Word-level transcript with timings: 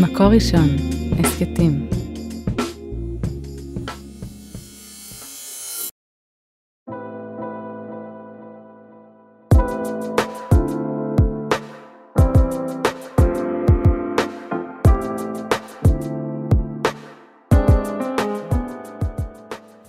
מקור 0.00 0.26
ראשון, 0.26 0.68
הסכתים. 1.18 1.88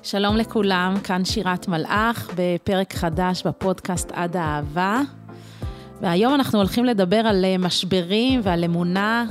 שלום 0.04 0.38
לכולם, 0.38 0.96
כאן 1.04 1.26
שירת 1.26 1.68
מלאך 1.68 2.30
בפרק 2.36 2.94
חדש 2.94 3.44
בפודקאסט 3.46 4.12
עד 4.12 4.36
האהבה. 4.38 5.02
והיום 6.02 6.34
אנחנו 6.34 6.60
הולכים 6.60 6.86
לדבר 6.86 7.18
על 7.18 7.46
אה, 7.46 7.58
משברים 7.58 8.42
ועל 8.44 8.64
אמונה, 8.64 9.26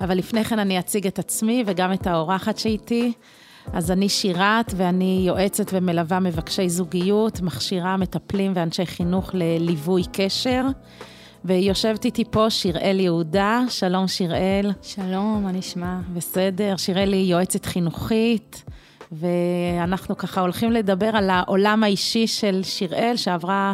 אבל 0.00 0.18
לפני 0.18 0.44
כן 0.44 0.58
אני 0.58 0.78
אציג 0.78 1.06
את 1.06 1.18
עצמי 1.18 1.64
וגם 1.66 1.92
את 1.92 2.06
האורחת 2.06 2.58
שאיתי. 2.58 3.12
אז 3.72 3.90
אני 3.90 4.08
שירת 4.08 4.72
ואני 4.76 5.24
יועצת 5.26 5.70
ומלווה 5.72 6.20
מבקשי 6.20 6.68
זוגיות, 6.68 7.40
מכשירה 7.40 7.96
מטפלים 7.96 8.52
ואנשי 8.54 8.86
חינוך 8.86 9.30
לליווי 9.34 10.02
קשר. 10.12 10.64
ויושבת 11.44 12.04
איתי 12.04 12.24
פה 12.30 12.50
שיראל 12.50 13.00
יהודה, 13.00 13.62
שלום 13.68 14.08
שיראל. 14.08 14.72
שלום, 14.82 15.42
מה 15.44 15.52
נשמע? 15.52 15.98
בסדר, 16.14 16.76
שיראל 16.76 17.12
היא 17.12 17.30
יועצת 17.30 17.64
חינוכית, 17.64 18.64
ואנחנו 19.12 20.16
ככה 20.16 20.40
הולכים 20.40 20.72
לדבר 20.72 21.10
על 21.16 21.30
העולם 21.30 21.84
האישי 21.84 22.26
של 22.26 22.60
שיראל, 22.62 23.12
שעברה 23.16 23.72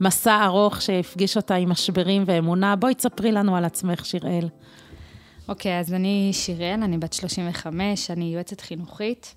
מסע 0.00 0.44
ארוך 0.44 0.82
שהפגיש 0.82 1.36
אותה 1.36 1.54
עם 1.54 1.70
משברים 1.70 2.24
ואמונה. 2.26 2.76
בואי 2.76 2.94
תספרי 2.94 3.32
לנו 3.32 3.56
על 3.56 3.64
עצמך, 3.64 4.06
שיראל. 4.06 4.48
אוקיי, 5.48 5.76
okay, 5.76 5.80
אז 5.80 5.94
אני 5.94 6.30
שיראל, 6.32 6.80
אני 6.82 6.98
בת 6.98 7.12
35, 7.12 8.10
אני 8.10 8.24
יועצת 8.34 8.60
חינוכית, 8.60 9.34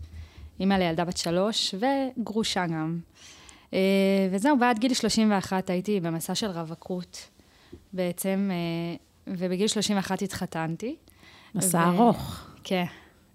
אימא 0.59 0.73
לילדה 0.73 1.05
בת 1.05 1.17
שלוש 1.17 1.75
וגרושה 1.75 2.67
גם. 2.67 2.99
אה, 3.73 3.79
וזהו, 4.31 4.59
ועד 4.59 4.79
גיל 4.79 4.93
31 4.93 5.69
הייתי 5.69 5.99
במסע 5.99 6.35
של 6.35 6.47
רווקות 6.47 7.29
בעצם, 7.93 8.49
אה, 8.51 8.95
ובגיל 9.27 9.67
31 9.67 10.21
התחתנתי. 10.21 10.95
מסע 11.55 11.77
ו... 11.77 11.81
ארוך. 11.81 12.47
כן, 12.63 12.85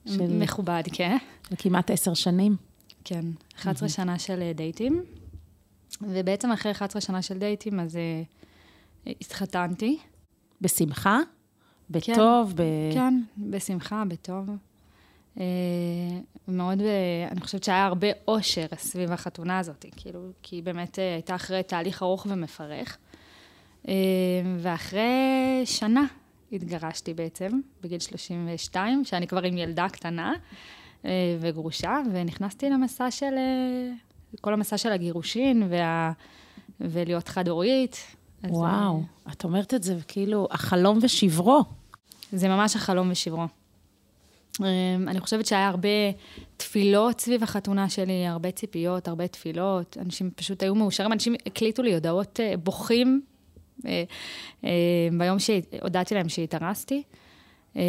של... 0.07 0.39
מכובד, 0.39 0.83
כן. 0.93 1.17
כמעט 1.59 1.91
עשר 1.91 2.15
שנים. 2.15 2.57
כן, 3.05 3.25
11 3.57 3.89
mm-hmm. 3.89 3.93
שנה 3.93 4.19
של 4.19 4.43
אה, 4.43 4.53
דייטים. 4.53 5.05
ובעצם 6.01 6.53
אחרי 6.53 6.73
11 6.73 7.01
שנה 7.03 7.23
של 7.23 7.39
דייטים, 7.39 7.81
אז 7.81 7.99
uh, 9.07 9.11
התחתנתי. 9.21 9.99
בשמחה? 10.61 11.19
בטוב? 11.91 12.49
כן, 12.49 12.57
ב... 12.57 12.95
כן, 12.95 13.21
בשמחה, 13.39 14.03
בטוב. 14.09 14.49
Uh, 15.37 15.41
מאוד, 16.49 16.81
uh, 16.81 16.85
אני 17.31 17.41
חושבת 17.41 17.65
שהיה 17.65 17.85
הרבה 17.85 18.07
אושר 18.29 18.67
סביב 18.77 19.13
החתונה 19.13 19.59
הזאת, 19.59 19.85
כאילו, 19.97 20.21
כי 20.43 20.57
היא 20.57 20.63
באמת 20.63 20.95
uh, 20.95 21.01
הייתה 21.01 21.35
אחרי 21.35 21.63
תהליך 21.63 22.03
ארוך 22.03 22.27
ומפרך. 22.31 22.99
ואחרי 24.59 25.63
שנה 25.65 26.05
התגרשתי 26.53 27.15
בעצם, 27.15 27.61
בגיל 27.83 27.99
32, 27.99 29.05
שאני 29.05 29.27
כבר 29.27 29.43
עם 29.43 29.59
ילדה 29.59 29.87
קטנה 29.89 30.33
וגרושה, 31.41 32.01
ונכנסתי 32.13 32.71
למסע 32.71 33.11
של... 33.11 33.35
כל 34.41 34.53
המסע 34.53 34.79
של 34.79 34.93
הגירושין 34.93 35.63
וה... 35.71 36.13
ולהיות 36.81 37.29
חד-הורית. 37.29 38.16
וואו, 38.45 39.03
אז... 39.27 39.33
את 39.33 39.45
אומרת 39.45 39.75
את 39.75 39.83
זה 39.83 39.97
כאילו 40.09 40.49
החלום 40.51 40.99
ושברו. 41.03 41.65
זה 42.33 42.49
ממש 42.49 42.77
החלום 42.77 43.11
ושברו. 43.11 43.47
אמ, 44.61 45.09
אני 45.09 45.21
חושבת 45.21 45.47
שהיה 45.47 45.69
הרבה 45.69 45.89
תפילות 46.57 47.21
סביב 47.21 47.43
החתונה 47.43 47.89
שלי, 47.89 48.27
הרבה 48.27 48.51
ציפיות, 48.51 49.09
הרבה 49.09 49.27
תפילות. 49.27 49.97
אנשים 50.01 50.31
פשוט 50.37 50.63
היו 50.63 50.75
מאושרים, 50.75 51.13
אנשים 51.13 51.35
הקליטו 51.47 51.83
לי 51.83 51.95
הודעות 51.95 52.41
אה, 52.41 52.57
בוכים 52.57 53.21
אה, 53.87 54.05
אה, 54.65 54.71
ביום 55.19 55.39
שהודעתי 55.39 56.15
להם 56.15 56.29
שהתארסתי. 56.29 57.03
אה, 57.77 57.83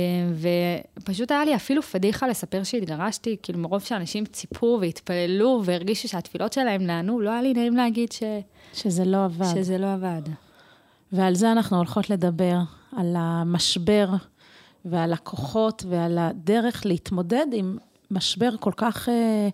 ופשוט 1.00 1.32
היה 1.32 1.46
לי 1.46 1.56
אפילו 1.56 1.82
פדיחה 1.82 2.28
לספר 2.28 2.64
שהתגרשתי, 2.64 3.38
כאילו 3.44 3.60
מרוב 3.60 3.84
שאנשים 3.84 4.26
ציפו 4.26 4.78
והתפללו 4.82 5.62
והרגישו 5.66 6.08
שהתפילות 6.08 6.54
שלהם 6.54 6.82
נענו, 6.82 7.20
לא 7.20 7.30
היה 7.30 7.42
לי 7.42 7.54
נעים 7.54 7.76
להגיד 7.76 8.12
ש... 8.12 8.24
שזה 8.74 9.06
לא 9.06 9.26
עבד. 9.26 9.46
שזה 9.56 9.78
לא 9.78 9.94
עבד. 9.94 10.22
ועל 11.12 11.36
זה 11.36 11.52
אנחנו 11.52 11.78
הולכות 11.78 12.10
לדבר, 12.10 12.58
על 12.96 13.16
המשבר 13.18 14.10
ועל 14.86 15.14
הכוחות 15.14 15.84
ועל 15.90 16.18
הדרך 16.18 16.86
להתמודד 16.86 17.46
עם 17.54 17.78
משבר 18.12 18.50
כל 18.60 18.72
כך 18.78 19.10
אה, 19.10 19.50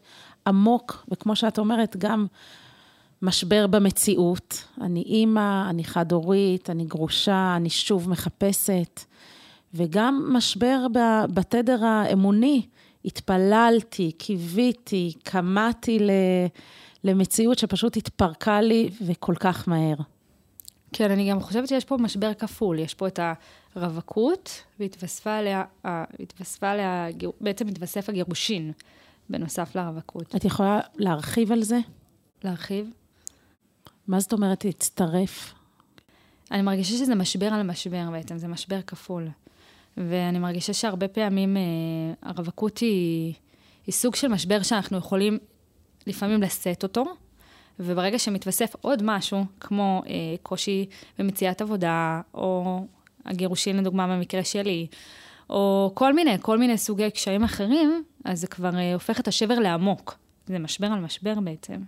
עמוק, 0.47 1.05
וכמו 1.11 1.35
שאת 1.35 1.59
אומרת, 1.59 1.95
גם 1.97 2.25
משבר 3.21 3.67
במציאות. 3.67 4.63
אני 4.81 5.01
אימא, 5.01 5.69
אני 5.69 5.83
חד-הורית, 5.83 6.69
אני 6.69 6.85
גרושה, 6.85 7.53
אני 7.55 7.69
שוב 7.69 8.09
מחפשת. 8.09 8.99
וגם 9.73 10.29
משבר 10.33 10.87
בתדר 11.33 11.85
האמוני. 11.85 12.65
התפללתי, 13.05 14.11
קיוויתי, 14.11 15.13
קמאתי 15.23 15.99
למציאות 17.03 17.59
שפשוט 17.59 17.97
התפרקה 17.97 18.61
לי 18.61 18.89
וכל 19.05 19.35
כך 19.39 19.67
מהר. 19.67 19.95
כן, 20.93 21.11
אני 21.11 21.29
גם 21.29 21.39
חושבת 21.39 21.67
שיש 21.67 21.85
פה 21.85 21.97
משבר 21.97 22.33
כפול. 22.33 22.79
יש 22.79 22.93
פה 22.93 23.07
את 23.07 23.19
הרווקות, 23.75 24.63
והתווספה 24.79 25.35
עליה, 25.35 25.63
התווספה 25.83 26.69
עליה, 26.69 27.07
בעצם 27.41 27.67
התווסף 27.67 28.09
הגירושין, 28.09 28.71
בנוסף 29.29 29.75
לרווקות. 29.75 30.35
את 30.35 30.45
יכולה 30.45 30.79
להרחיב 30.95 31.51
על 31.51 31.63
זה? 31.63 31.79
להרחיב? 32.43 32.89
מה 34.07 34.19
זאת 34.19 34.33
אומרת 34.33 34.65
להצטרף? 34.65 35.53
אני 36.51 36.61
מרגישה 36.61 36.97
שזה 36.97 37.15
משבר 37.15 37.47
על 37.47 37.63
משבר 37.63 38.11
בעצם, 38.11 38.37
זה 38.37 38.47
משבר 38.47 38.81
כפול. 38.81 39.27
ואני 39.97 40.39
מרגישה 40.39 40.73
שהרבה 40.73 41.07
פעמים 41.07 41.57
אה, 41.57 41.61
הרווקות 42.29 42.77
היא, 42.77 43.33
היא 43.85 43.93
סוג 43.93 44.15
של 44.15 44.27
משבר 44.27 44.63
שאנחנו 44.63 44.97
יכולים 44.97 45.37
לפעמים 46.07 46.41
לשאת 46.41 46.83
אותו, 46.83 47.03
וברגע 47.79 48.19
שמתווסף 48.19 48.75
עוד 48.81 49.01
משהו, 49.05 49.45
כמו 49.59 50.01
אה, 50.07 50.13
קושי 50.43 50.85
במציאת 51.19 51.61
עבודה, 51.61 52.21
או 52.33 52.79
הגירושין 53.25 53.77
לדוגמה 53.77 54.07
במקרה 54.07 54.43
שלי, 54.43 54.87
או 55.49 55.91
כל 55.93 56.13
מיני, 56.13 56.35
כל 56.41 56.57
מיני 56.57 56.77
סוגי 56.77 57.11
קשיים 57.11 57.43
אחרים, 57.43 58.03
אז 58.25 58.41
זה 58.41 58.47
כבר 58.47 58.75
אה, 58.75 58.93
הופך 58.93 59.19
את 59.19 59.27
השבר 59.27 59.59
לעמוק. 59.59 60.17
זה 60.47 60.59
משבר 60.59 60.87
על 60.87 60.99
משבר 60.99 61.39
בעצם. 61.39 61.81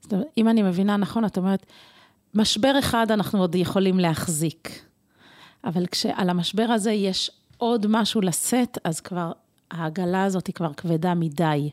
זאת 0.00 0.12
אומרת, 0.12 0.26
אם 0.38 0.48
אני 0.48 0.62
מבינה 0.62 0.96
נכון, 0.96 1.24
את 1.24 1.38
אומרת, 1.38 1.66
משבר 2.34 2.78
אחד 2.78 3.10
אנחנו 3.10 3.40
עוד 3.40 3.54
יכולים 3.54 3.98
להחזיק. 4.00 4.87
אבל 5.64 5.86
כשעל 5.86 6.30
המשבר 6.30 6.62
הזה 6.62 6.92
יש 6.92 7.30
עוד 7.56 7.86
משהו 7.88 8.20
לשאת, 8.20 8.78
אז 8.84 9.00
כבר 9.00 9.32
העגלה 9.70 10.24
הזאת 10.24 10.46
היא 10.46 10.54
כבר 10.54 10.72
כבדה 10.72 11.14
מדי. 11.14 11.70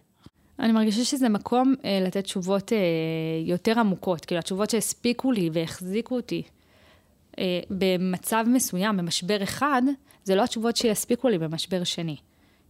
אני 0.59 0.71
מרגישה 0.71 1.03
שזה 1.05 1.29
מקום 1.29 1.75
אה, 1.85 1.99
לתת 2.01 2.23
תשובות 2.23 2.73
אה, 2.73 2.77
יותר 3.45 3.79
עמוקות, 3.79 4.25
כאילו 4.25 4.39
התשובות 4.39 4.69
שהספיקו 4.69 5.31
לי 5.31 5.49
והחזיקו 5.53 6.15
אותי 6.15 6.43
אה, 7.39 7.59
במצב 7.69 8.45
מסוים, 8.47 8.97
במשבר 8.97 9.43
אחד, 9.43 9.81
זה 10.23 10.35
לא 10.35 10.43
התשובות 10.43 10.75
שיספיקו 10.75 11.29
לי 11.29 11.37
במשבר 11.37 11.83
שני. 11.83 12.15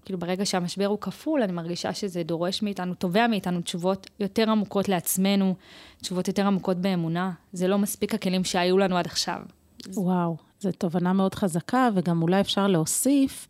כאילו 0.05 0.19
ברגע 0.19 0.45
שהמשבר 0.45 0.85
הוא 0.85 0.97
כפול, 1.01 1.41
אני 1.41 1.51
מרגישה 1.51 1.93
שזה 1.93 2.23
דורש 2.23 2.61
מאיתנו, 2.61 2.93
תובע 2.93 3.27
מאיתנו 3.27 3.61
תשובות 3.61 4.09
יותר 4.19 4.49
עמוקות 4.49 4.89
לעצמנו, 4.89 5.55
תשובות 6.01 6.27
יותר 6.27 6.47
עמוקות 6.47 6.77
באמונה. 6.77 7.31
זה 7.53 7.67
לא 7.67 7.77
מספיק 7.77 8.13
הכלים 8.13 8.43
שהיו 8.43 8.77
לנו 8.77 8.97
עד 8.97 9.05
עכשיו. 9.05 9.41
וואו, 9.87 10.37
זו 10.65 10.71
תובנה 10.71 11.13
מאוד 11.13 11.35
חזקה, 11.35 11.89
וגם 11.93 12.21
אולי 12.21 12.41
אפשר 12.41 12.67
להוסיף 12.67 13.47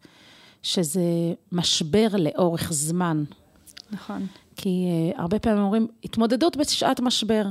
שזה 0.64 1.02
משבר 1.52 2.08
לאורך 2.18 2.74
זמן. 2.74 3.24
נכון. 3.92 4.28
כי 4.56 4.88
uh, 5.16 5.22
הרבה 5.22 5.40
פעמים 5.40 5.64
אומרים, 5.64 5.88
התמודדות 6.04 6.58
בשעת 6.58 7.00
משבר, 7.00 7.46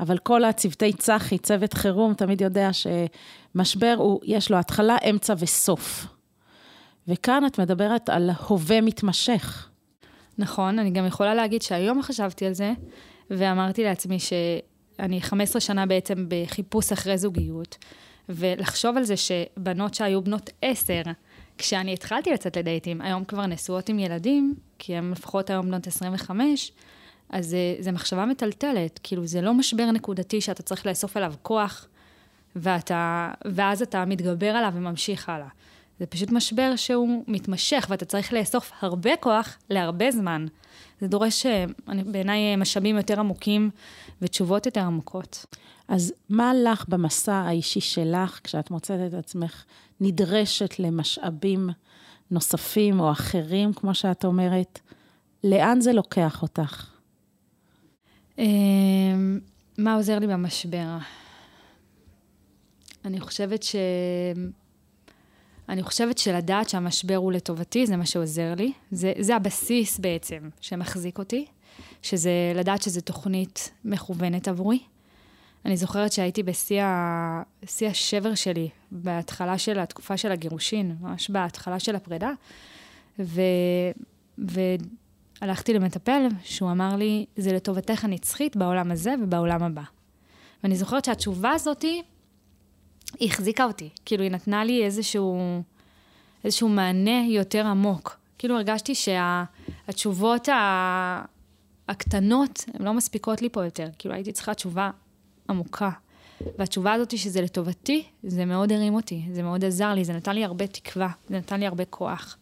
אבל 0.00 0.18
כל 0.18 0.44
הצוותי 0.44 0.92
צח"י, 0.92 1.38
צוות 1.38 1.74
חירום, 1.74 2.14
תמיד 2.14 2.40
יודע 2.40 2.70
שמשבר 2.72 3.94
הוא, 3.98 4.20
יש 4.24 4.50
לו 4.50 4.56
התחלה, 4.56 4.96
אמצע 5.10 5.34
וסוף. 5.38 6.06
וכאן 7.08 7.46
את 7.46 7.58
מדברת 7.58 8.08
על 8.08 8.30
הווה 8.48 8.80
מתמשך. 8.80 9.68
נכון, 10.38 10.78
אני 10.78 10.90
גם 10.90 11.06
יכולה 11.06 11.34
להגיד 11.34 11.62
שהיום 11.62 12.02
חשבתי 12.02 12.46
על 12.46 12.52
זה, 12.52 12.72
ואמרתי 13.30 13.84
לעצמי 13.84 14.18
שאני 14.18 15.20
15 15.20 15.60
שנה 15.60 15.86
בעצם 15.86 16.26
בחיפוש 16.28 16.92
אחרי 16.92 17.18
זוגיות, 17.18 17.76
ולחשוב 18.28 18.96
על 18.96 19.04
זה 19.04 19.14
שבנות 19.16 19.94
שהיו 19.94 20.22
בנות 20.22 20.50
עשר, 20.62 21.02
כשאני 21.58 21.92
התחלתי 21.92 22.30
לצאת 22.30 22.56
לדייטים, 22.56 23.00
היום 23.00 23.24
כבר 23.24 23.46
נשואות 23.46 23.88
עם 23.88 23.98
ילדים, 23.98 24.54
כי 24.78 24.96
הן 24.96 25.10
לפחות 25.10 25.50
היום 25.50 25.66
בנות 25.66 25.86
25, 25.86 26.72
אז 27.30 27.46
זה, 27.46 27.76
זה 27.78 27.92
מחשבה 27.92 28.26
מטלטלת. 28.26 29.00
כאילו, 29.02 29.26
זה 29.26 29.40
לא 29.40 29.54
משבר 29.54 29.90
נקודתי 29.90 30.40
שאתה 30.40 30.62
צריך 30.62 30.86
לאסוף 30.86 31.16
אליו 31.16 31.34
כוח, 31.42 31.86
ואתה, 32.56 33.30
ואז 33.44 33.82
אתה 33.82 34.04
מתגבר 34.04 34.50
עליו 34.50 34.72
וממשיך 34.74 35.28
הלאה. 35.28 35.48
זה 36.00 36.06
פשוט 36.06 36.30
משבר 36.30 36.76
שהוא 36.76 37.24
מתמשך, 37.26 37.86
ואתה 37.90 38.04
צריך 38.04 38.32
לאסוף 38.32 38.72
הרבה 38.80 39.16
כוח 39.16 39.58
להרבה 39.70 40.10
זמן. 40.10 40.46
זה 41.00 41.08
דורש 41.08 41.46
בעיניי 41.86 42.56
משאבים 42.56 42.96
יותר 42.96 43.20
עמוקים 43.20 43.70
ותשובות 44.22 44.66
יותר 44.66 44.80
עמוקות. 44.80 45.46
אז 45.88 46.12
מה 46.28 46.52
לך 46.54 46.88
במסע 46.88 47.34
האישי 47.34 47.80
שלך, 47.80 48.40
כשאת 48.44 48.70
מוצאת 48.70 49.08
את 49.08 49.14
עצמך 49.14 49.64
נדרשת 50.00 50.78
למשאבים 50.78 51.70
נוספים 52.30 53.00
או 53.00 53.12
אחרים, 53.12 53.72
כמו 53.72 53.94
שאת 53.94 54.24
אומרת, 54.24 54.80
לאן 55.44 55.80
זה 55.80 55.92
לוקח 55.92 56.42
אותך? 56.42 56.90
אמ, 58.38 59.40
מה 59.78 59.94
עוזר 59.94 60.18
לי 60.18 60.26
במשבר? 60.26 60.98
אני 63.04 63.20
חושבת 63.20 63.62
ש... 63.62 63.76
אני 65.68 65.82
חושבת 65.82 66.18
שלדעת 66.18 66.68
שהמשבר 66.68 67.16
הוא 67.16 67.32
לטובתי, 67.32 67.86
זה 67.86 67.96
מה 67.96 68.06
שעוזר 68.06 68.54
לי. 68.54 68.72
זה, 68.90 69.12
זה 69.20 69.36
הבסיס 69.36 69.98
בעצם 69.98 70.48
שמחזיק 70.60 71.18
אותי, 71.18 71.46
שזה 72.02 72.30
לדעת 72.54 72.82
שזו 72.82 73.00
תוכנית 73.00 73.70
מכוונת 73.84 74.48
עבורי. 74.48 74.78
אני 75.64 75.76
זוכרת 75.76 76.12
שהייתי 76.12 76.42
בשיא 76.42 76.82
השבר 77.90 78.34
שלי, 78.34 78.68
בהתחלה 78.92 79.58
של 79.58 79.78
התקופה 79.78 80.16
של 80.16 80.32
הגירושין, 80.32 80.96
ממש 81.00 81.30
בהתחלה 81.30 81.80
של 81.80 81.96
הפרידה, 81.96 82.30
ו, 83.18 83.40
והלכתי 84.38 85.74
למטפל, 85.74 86.26
שהוא 86.42 86.70
אמר 86.70 86.96
לי, 86.96 87.26
זה 87.36 87.52
לטובתך 87.52 88.04
הנצחית 88.04 88.56
בעולם 88.56 88.90
הזה 88.90 89.14
ובעולם 89.22 89.62
הבא. 89.62 89.82
ואני 90.62 90.76
זוכרת 90.76 91.04
שהתשובה 91.04 91.50
הזאתי, 91.50 92.02
היא 93.18 93.28
החזיקה 93.28 93.64
אותי. 93.64 93.88
כאילו, 94.04 94.22
היא 94.22 94.30
נתנה 94.30 94.64
לי 94.64 94.84
איזשהו, 94.84 95.62
איזשהו 96.44 96.68
מענה 96.68 97.26
יותר 97.28 97.66
עמוק. 97.66 98.18
כאילו, 98.38 98.56
הרגשתי 98.56 98.94
שהתשובות 98.94 100.44
שה, 100.44 101.22
הקטנות, 101.88 102.64
הן 102.74 102.84
לא 102.84 102.94
מספיקות 102.94 103.42
לי 103.42 103.48
פה 103.48 103.64
יותר. 103.64 103.88
כאילו, 103.98 104.14
הייתי 104.14 104.32
צריכה 104.32 104.54
תשובה 104.54 104.90
עמוקה. 105.50 105.90
והתשובה 106.58 106.92
הזאת 106.92 107.18
שזה 107.18 107.40
לטובתי, 107.40 108.04
זה 108.22 108.44
מאוד 108.44 108.72
הרים 108.72 108.94
אותי, 108.94 109.22
זה 109.32 109.42
מאוד 109.42 109.64
עזר 109.64 109.94
לי, 109.94 110.04
זה 110.04 110.12
נתן 110.12 110.34
לי 110.34 110.44
הרבה 110.44 110.66
תקווה, 110.66 111.08
זה 111.28 111.38
נתן 111.38 111.60
לי 111.60 111.66
הרבה 111.66 111.84
כוח. 111.84 112.36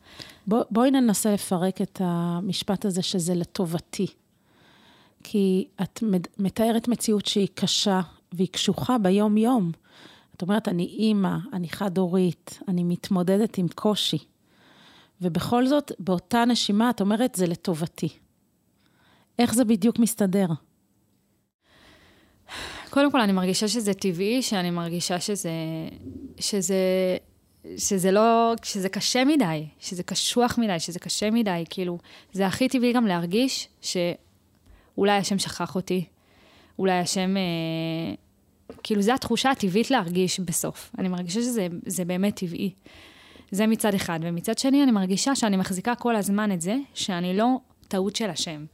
בוא, 0.46 0.62
בואי 0.70 0.90
ננסה 0.90 1.32
לפרק 1.32 1.82
את 1.82 2.00
המשפט 2.04 2.84
הזה 2.84 3.02
שזה 3.02 3.34
לטובתי. 3.34 4.06
כי 5.22 5.68
את 5.82 6.02
מתארת 6.38 6.88
מציאות 6.88 7.26
שהיא 7.26 7.48
קשה 7.54 8.00
והיא 8.32 8.48
קשוחה 8.48 8.98
ביום-יום. 8.98 9.72
את 10.36 10.42
אומרת, 10.42 10.68
אני 10.68 10.84
אימא, 10.84 11.36
אני 11.52 11.68
חד-הורית, 11.68 12.58
אני 12.68 12.84
מתמודדת 12.84 13.58
עם 13.58 13.66
קושי. 13.74 14.18
ובכל 15.20 15.66
זאת, 15.66 15.92
באותה 15.98 16.44
נשימה 16.44 16.90
את 16.90 17.00
אומרת, 17.00 17.34
זה 17.34 17.46
לטובתי. 17.46 18.08
איך 19.38 19.54
זה 19.54 19.64
בדיוק 19.64 19.98
מסתדר? 19.98 20.46
קודם 22.92 23.12
כל, 23.12 23.20
אני 23.20 23.32
מרגישה 23.32 23.68
שזה 23.68 23.94
טבעי, 23.94 24.42
שאני 24.42 24.70
מרגישה 24.70 25.20
שזה, 25.20 25.50
שזה, 26.40 26.76
שזה 27.76 28.10
לא, 28.10 28.54
שזה 28.62 28.88
קשה 28.88 29.24
מדי, 29.24 29.66
שזה 29.78 30.02
קשוח 30.02 30.58
מדי, 30.58 30.80
שזה 30.80 30.98
קשה 30.98 31.30
מדי, 31.30 31.64
כאילו, 31.70 31.98
זה 32.32 32.46
הכי 32.46 32.68
טבעי 32.68 32.92
גם 32.92 33.06
להרגיש 33.06 33.68
שאולי 33.80 35.12
השם 35.12 35.38
שכח 35.38 35.74
אותי, 35.74 36.04
אולי 36.78 36.98
השם, 36.98 37.36
אה, 37.36 38.14
כאילו, 38.82 39.02
זו 39.02 39.12
התחושה 39.12 39.50
הטבעית 39.50 39.90
להרגיש 39.90 40.40
בסוף. 40.40 40.90
אני 40.98 41.08
מרגישה 41.08 41.40
שזה 41.42 42.04
באמת 42.04 42.36
טבעי. 42.36 42.70
זה 43.50 43.66
מצד 43.66 43.94
אחד. 43.94 44.20
ומצד 44.22 44.58
שני, 44.58 44.82
אני 44.82 44.92
מרגישה 44.92 45.34
שאני 45.34 45.56
מחזיקה 45.56 45.94
כל 45.94 46.16
הזמן 46.16 46.52
את 46.52 46.60
זה, 46.60 46.76
שאני 46.94 47.36
לא 47.36 47.46
טעות 47.88 48.16
של 48.16 48.30
השם. 48.30 48.64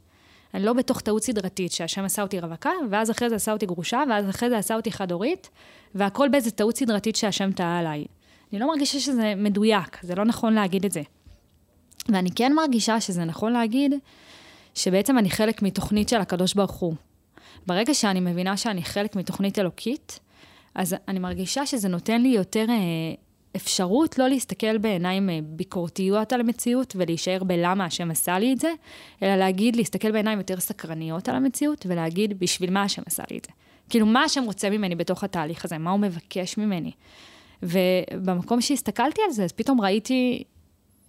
אני 0.53 0.63
לא 0.63 0.73
בתוך 0.73 1.01
טעות 1.01 1.23
סדרתית, 1.23 1.71
שהשם 1.71 2.05
עשה 2.05 2.21
אותי 2.21 2.39
רווקה, 2.39 2.71
ואז 2.89 3.11
אחרי 3.11 3.29
זה 3.29 3.35
עשה 3.35 3.51
אותי 3.51 3.65
גרושה, 3.65 4.03
ואז 4.09 4.29
אחרי 4.29 4.49
זה 4.49 4.57
עשה 4.57 4.75
אותי 4.75 4.91
חד-הורית, 4.91 5.49
והכל 5.95 6.29
באיזה 6.29 6.51
טעות 6.51 6.77
סדרתית 6.77 7.15
שהשם 7.15 7.51
טעה 7.51 7.79
עליי. 7.79 8.05
אני 8.53 8.59
לא 8.59 8.67
מרגישה 8.67 8.99
שזה 8.99 9.33
מדויק, 9.37 9.97
זה 10.01 10.15
לא 10.15 10.25
נכון 10.25 10.53
להגיד 10.53 10.85
את 10.85 10.91
זה. 10.91 11.01
ואני 12.09 12.31
כן 12.31 12.53
מרגישה 12.53 13.01
שזה 13.01 13.25
נכון 13.25 13.53
להגיד 13.53 13.93
שבעצם 14.75 15.17
אני 15.17 15.29
חלק 15.29 15.61
מתוכנית 15.61 16.09
של 16.09 16.21
הקדוש 16.21 16.53
ברוך 16.53 16.71
הוא. 16.71 16.93
ברגע 17.67 17.93
שאני 17.93 18.19
מבינה 18.19 18.57
שאני 18.57 18.83
חלק 18.83 19.15
מתוכנית 19.15 19.59
אלוקית, 19.59 20.19
אז 20.75 20.95
אני 21.07 21.19
מרגישה 21.19 21.65
שזה 21.65 21.87
נותן 21.87 22.21
לי 22.21 22.27
יותר 22.27 22.65
אה, 22.69 22.75
אפשרות 23.55 24.19
לא 24.19 24.27
להסתכל 24.27 24.77
בעיניים 24.77 25.29
אה, 25.29 25.39
ביקורתיות 25.43 26.33
על 26.33 26.39
המציאות 26.39 26.93
ולהישאר 26.95 27.43
בלמה 27.43 27.85
השם 27.85 28.11
עשה 28.11 28.39
לי 28.39 28.53
את 28.53 28.59
זה, 28.59 28.73
אלא 29.23 29.35
להגיד, 29.35 29.75
להסתכל 29.75 30.11
בעיניים 30.11 30.37
יותר 30.37 30.59
סקרניות 30.59 31.29
על 31.29 31.35
המציאות 31.35 31.85
ולהגיד, 31.89 32.39
בשביל 32.39 32.71
מה 32.71 32.83
השם 32.83 33.01
עשה 33.05 33.23
לי 33.31 33.37
את 33.37 33.45
זה. 33.45 33.51
כאילו, 33.89 34.05
מה 34.05 34.23
השם 34.23 34.43
רוצה 34.43 34.69
ממני 34.69 34.95
בתוך 34.95 35.23
התהליך 35.23 35.65
הזה? 35.65 35.77
מה 35.77 35.91
הוא 35.91 35.99
מבקש 35.99 36.57
ממני? 36.57 36.91
ובמקום 37.63 38.61
שהסתכלתי 38.61 39.21
על 39.25 39.31
זה, 39.31 39.43
אז 39.43 39.51
פתאום 39.51 39.81
ראיתי, 39.81 40.43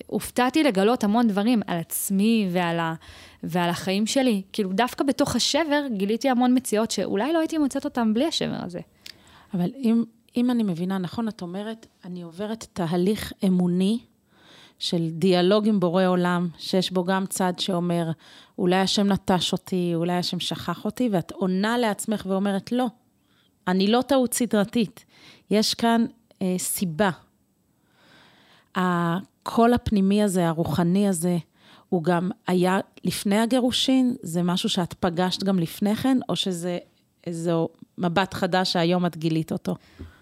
הופתעתי 0.06 0.62
לגלות 0.62 1.04
המון 1.04 1.28
דברים 1.28 1.62
על 1.66 1.78
עצמי 1.78 2.48
ועל, 2.52 2.78
ה, 2.78 2.94
ועל 3.43 3.70
החיים 3.70 4.06
שלי. 4.06 4.43
כאילו, 4.52 4.72
דווקא 4.72 5.04
בתוך 5.04 5.36
השבר 5.36 5.82
גיליתי 5.96 6.28
המון 6.28 6.56
מציאות 6.56 6.90
שאולי 6.90 7.32
לא 7.32 7.38
הייתי 7.38 7.58
מוצאת 7.58 7.84
אותן 7.84 8.14
בלי 8.14 8.26
השבר 8.26 8.58
הזה. 8.64 8.81
אבל 9.54 9.70
אם 9.76 10.04
אם 10.37 10.50
אני 10.50 10.62
מבינה 10.62 10.99
נכון, 10.99 11.29
את 11.29 11.43
אומרת, 11.43 11.87
אני 12.05 12.23
עוברת 12.23 12.67
תהליך 12.73 13.32
אמוני 13.47 13.99
של 14.79 15.09
דיאלוג 15.11 15.69
עם 15.69 15.81
בורא 15.81 16.06
עולם, 16.06 16.49
שיש 16.59 16.93
בו 16.93 17.05
גם 17.05 17.27
צד 17.27 17.53
שאומר, 17.59 18.11
אולי 18.59 18.77
השם 18.77 19.06
נטש 19.06 19.53
אותי, 19.53 19.93
אולי 19.94 20.12
השם 20.12 20.41
שכח 20.41 20.85
אותי, 20.85 21.09
ואת 21.12 21.32
עונה 21.32 21.79
לעצמך 21.79 22.27
ואומרת, 22.27 22.73
לא, 22.73 22.87
אני 23.69 23.87
לא 23.87 24.03
טעות 24.03 24.35
סדרתית, 24.35 25.05
יש 25.50 25.75
כאן 25.75 26.05
אה, 26.43 26.55
סיבה. 26.59 27.11
הקול 28.75 29.75
הפנימי 29.75 30.23
הזה, 30.23 30.49
הרוחני 30.49 31.09
הזה, 31.09 31.38
הוא 31.88 32.03
גם 32.03 32.31
היה 32.47 32.79
לפני 33.05 33.38
הגירושין? 33.38 34.17
זה 34.23 34.43
משהו 34.43 34.69
שאת 34.69 34.94
פגשת 34.94 35.43
גם 35.43 35.59
לפני 35.59 35.97
כן, 35.97 36.19
או 36.29 36.37
שזה 36.37 36.79
איזו 37.27 37.69
מבט 37.99 38.35
חדש 38.35 38.73
שהיום 38.73 39.06
את 39.06 39.17
גילית 39.17 39.53
אותו? 39.53 39.75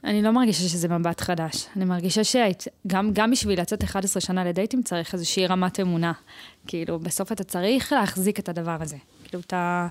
אני 0.09 0.23
לא 0.23 0.31
מרגישה 0.31 0.69
שזה 0.69 0.89
מבט 0.89 1.21
חדש. 1.21 1.67
אני 1.77 1.85
מרגישה 1.85 2.25
שגם 2.25 3.11
גם 3.13 3.31
בשביל 3.31 3.61
לצאת 3.61 3.85
11 3.85 4.21
שנה 4.21 4.45
לדייטים 4.45 4.83
צריך 4.83 5.15
איזושהי 5.15 5.47
רמת 5.47 5.81
אמונה. 5.81 6.13
כאילו, 6.67 6.99
בסוף 6.99 7.33
אתה 7.33 7.45
צריך 7.45 7.93
להחזיק 7.93 8.39
את 8.39 8.49
הדבר 8.49 8.77
הזה. 8.81 8.97
כאילו, 9.25 9.43
אתה... 9.47 9.89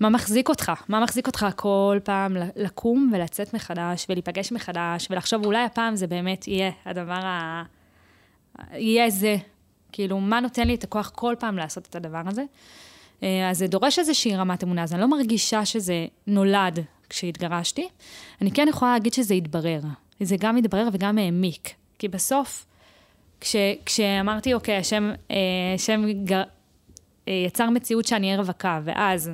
מה 0.00 0.08
מחזיק 0.08 0.48
אותך? 0.48 0.72
מה 0.88 1.00
מחזיק 1.00 1.26
אותך 1.26 1.46
כל 1.56 1.98
פעם 2.04 2.36
לקום 2.56 3.10
ולצאת 3.14 3.54
מחדש 3.54 4.06
ולהיפגש 4.08 4.52
מחדש 4.52 5.06
ולחשוב, 5.10 5.44
אולי 5.44 5.64
הפעם 5.64 5.96
זה 5.96 6.06
באמת 6.06 6.48
יהיה 6.48 6.70
הדבר 6.84 7.20
ה... 7.24 7.62
יהיה 8.72 9.10
זה. 9.10 9.36
כאילו, 9.92 10.20
מה 10.20 10.40
נותן 10.40 10.66
לי 10.66 10.74
את 10.74 10.84
הכוח 10.84 11.12
כל 11.14 11.34
פעם 11.38 11.56
לעשות 11.56 11.86
את 11.86 11.96
הדבר 11.96 12.22
הזה? 12.26 12.42
אה, 13.22 13.50
אז 13.50 13.58
זה 13.58 13.66
דורש 13.66 13.98
איזושהי 13.98 14.36
רמת 14.36 14.64
אמונה, 14.64 14.82
אז 14.82 14.92
אני 14.92 15.00
לא 15.00 15.08
מרגישה 15.08 15.64
שזה 15.64 16.06
נולד 16.26 16.78
כשהתגרשתי. 17.10 17.88
אני 18.40 18.50
כן 18.50 18.66
יכולה 18.68 18.92
להגיד 18.92 19.12
שזה 19.12 19.34
התברר. 19.34 19.80
זה 20.20 20.36
גם 20.40 20.56
התברר 20.56 20.88
וגם 20.92 21.18
העמיק. 21.18 21.74
כי 21.98 22.08
בסוף, 22.08 22.66
כש, 23.40 23.56
כשאמרתי, 23.86 24.54
אוקיי, 24.54 24.76
השם, 24.76 25.12
אה, 25.30 25.36
השם 25.74 26.24
גר, 26.24 26.42
אה, 27.28 27.44
יצר 27.46 27.70
מציאות 27.70 28.06
שאני 28.06 28.26
אהיה 28.26 28.38
רווקה, 28.38 28.80
ואז 28.84 29.30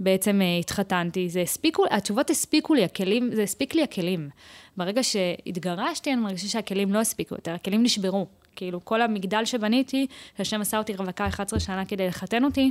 בעצם 0.00 0.40
התחתנתי, 0.60 1.28
זה 1.28 1.40
הספיקו, 1.40 1.84
התשובות 1.90 2.30
הספיקו 2.30 2.74
לי, 2.74 2.84
הכלים, 2.84 3.30
זה 3.34 3.42
הספיק 3.42 3.74
לי 3.74 3.82
הכלים. 3.82 4.30
ברגע 4.76 5.02
שהתגרשתי, 5.02 6.12
אני 6.12 6.20
מרגישה 6.20 6.48
שהכלים 6.48 6.92
לא 6.92 6.98
הספיקו 6.98 7.34
יותר, 7.34 7.54
הכלים 7.54 7.82
נשברו. 7.82 8.26
כאילו, 8.56 8.84
כל 8.84 9.02
המגדל 9.02 9.44
שבניתי, 9.44 10.06
שהשם 10.38 10.60
עשה 10.60 10.78
אותי 10.78 10.92
רווקה 10.92 11.26
11 11.26 11.60
שנה 11.60 11.84
כדי 11.84 12.06
לחתן 12.06 12.44
אותי, 12.44 12.70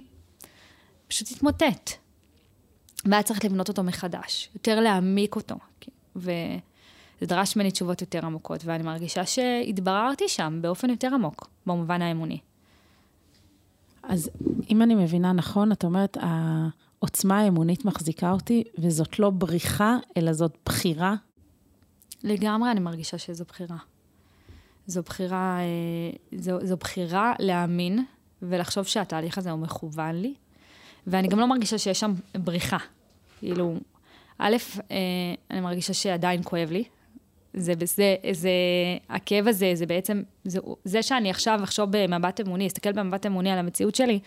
פשוט 1.08 1.32
התמוטט. 1.32 2.09
והיה 3.06 3.24
צריך 3.24 3.46
לבנות 3.46 3.70
אותו 3.70 3.84
מחדש, 3.84 4.50
יותר 4.54 4.80
להעמיק 4.80 5.36
אותו. 5.36 5.56
וזה 6.16 6.60
דרש 7.22 7.56
ממני 7.56 7.72
תשובות 7.72 8.02
יותר 8.02 8.26
עמוקות, 8.26 8.66
ואני 8.66 8.84
מרגישה 8.84 9.26
שהתבררתי 9.26 10.28
שם 10.28 10.60
באופן 10.62 10.90
יותר 10.90 11.14
עמוק, 11.14 11.50
במובן 11.66 12.02
האמוני. 12.02 12.40
אז 14.04 14.30
אם 14.70 14.82
אני 14.82 14.96
מבינה 14.96 15.34
נכון, 15.34 15.72
את 15.72 15.84
אומרת, 15.84 16.18
העוצמה 16.22 17.40
האמונית 17.40 17.86
מחזיקה 17.86 18.32
אותי, 18.32 18.64
וזאת 18.78 19.20
לא 19.20 19.30
בריחה, 19.30 19.98
אלא 20.18 20.34
זאת 20.34 20.58
בחירה? 20.66 21.16
לגמרי 22.24 22.72
אני 22.72 22.80
מרגישה 22.80 23.18
שזו 23.18 23.46
בחירה. 23.48 23.78
זו 24.88 25.02
בחירה, 25.02 25.60
אה, 25.60 26.40
זו, 26.40 26.66
זו 26.66 26.78
בחירה 26.78 27.34
להאמין 27.40 28.06
ולחשוב 28.42 28.84
שהתהליך 28.84 29.38
הזה 29.38 29.52
הוא 29.52 29.60
מכוון 29.60 30.16
לי, 30.16 30.34
ואני 31.08 31.28
גם 31.28 31.40
לא 31.40 31.48
מרגישה 31.48 31.78
שיש 31.78 32.00
שם 32.00 32.14
בריחה. 32.36 32.78
כאילו, 33.40 33.78
א', 34.38 34.56
אה, 34.92 34.98
אני 35.52 35.62
מרגישה 35.62 35.94
שעדיין 35.94 36.42
כואב 36.44 36.72
לי, 36.72 36.84
זה, 37.54 37.74
זה, 37.86 38.16
זה, 38.32 38.52
הכאב 39.10 39.48
הזה, 39.48 39.72
זה 39.74 39.86
בעצם, 39.86 40.22
זה, 40.44 40.60
זה 40.84 41.04
שאני 41.04 41.30
עכשיו 41.30 41.60
אחשוב 41.64 41.90
במבט 41.92 42.42
אמוני, 42.42 42.68
אסתכל 42.68 42.92
במבט 42.92 43.26
אמוני 43.26 43.52
על 43.52 43.60
המציאות 43.60 43.96
שלי, 43.96 44.20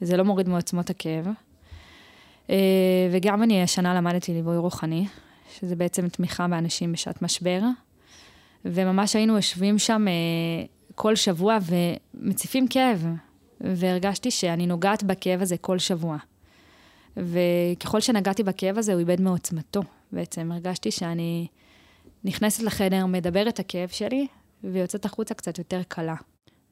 זה 0.00 0.16
לא 0.16 0.24
מוריד 0.24 0.48
מעוצמות 0.48 0.90
הכאב. 0.90 1.28
אה, 2.50 2.56
וגם 3.10 3.42
אני 3.42 3.62
השנה 3.62 3.94
למדתי 3.94 4.32
ליווי 4.32 4.56
רוחני, 4.56 5.06
שזה 5.58 5.76
בעצם 5.76 6.08
תמיכה 6.08 6.48
באנשים 6.48 6.92
בשעת 6.92 7.22
משבר. 7.22 7.60
וממש 8.64 9.16
היינו 9.16 9.36
יושבים 9.36 9.78
שם 9.78 10.08
אה, 10.08 10.12
כל 10.94 11.16
שבוע 11.16 11.58
ומציפים 12.14 12.68
כאב, 12.68 13.06
והרגשתי 13.64 14.30
שאני 14.30 14.66
נוגעת 14.66 15.02
בכאב 15.02 15.42
הזה 15.42 15.56
כל 15.56 15.78
שבוע. 15.78 16.16
וככל 17.16 18.00
שנגעתי 18.00 18.42
בכאב 18.42 18.78
הזה, 18.78 18.92
הוא 18.92 19.00
איבד 19.00 19.20
מעוצמתו. 19.20 19.82
בעצם 20.12 20.52
הרגשתי 20.52 20.90
שאני 20.90 21.46
נכנסת 22.24 22.62
לחדר, 22.62 23.06
מדברת 23.06 23.54
את 23.54 23.58
הכאב 23.58 23.88
שלי, 23.88 24.26
ויוצאת 24.64 25.04
החוצה 25.04 25.34
קצת 25.34 25.58
יותר 25.58 25.80
קלה. 25.88 26.14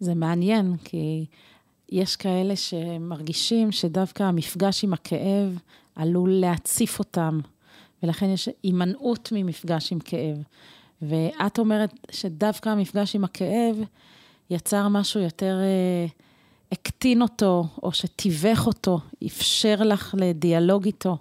זה 0.00 0.14
מעניין, 0.14 0.76
כי 0.84 1.26
יש 1.88 2.16
כאלה 2.16 2.56
שמרגישים 2.56 3.72
שדווקא 3.72 4.22
המפגש 4.22 4.84
עם 4.84 4.92
הכאב 4.92 5.58
עלול 5.96 6.30
להציף 6.30 6.98
אותם, 6.98 7.40
ולכן 8.02 8.30
יש 8.30 8.48
הימנעות 8.62 9.28
ממפגש 9.32 9.92
עם 9.92 9.98
כאב. 9.98 10.36
ואת 11.02 11.58
אומרת 11.58 11.94
שדווקא 12.10 12.68
המפגש 12.68 13.16
עם 13.16 13.24
הכאב 13.24 13.76
יצר 14.50 14.88
משהו 14.88 15.20
יותר, 15.20 15.58
אה, 15.62 16.06
הקטין 16.72 17.22
אותו, 17.22 17.64
או 17.82 17.92
שתיווך 17.92 18.66
אותו, 18.66 19.00
אפשר 19.26 19.74
לך 19.84 20.14
לדיאלוג 20.18 20.84
איתו. 20.84 21.16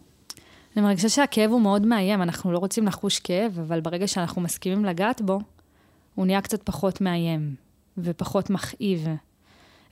אני 0.75 0.83
מרגישה 0.85 1.09
שהכאב 1.09 1.51
הוא 1.51 1.61
מאוד 1.61 1.85
מאיים, 1.85 2.21
אנחנו 2.21 2.51
לא 2.51 2.57
רוצים 2.57 2.87
לחוש 2.87 3.19
כאב, 3.19 3.59
אבל 3.59 3.81
ברגע 3.81 4.07
שאנחנו 4.07 4.41
מסכימים 4.41 4.85
לגעת 4.85 5.21
בו, 5.21 5.39
הוא 6.15 6.25
נהיה 6.25 6.41
קצת 6.41 6.63
פחות 6.63 7.01
מאיים 7.01 7.55
ופחות 7.97 8.49
מכאיב. 8.49 9.07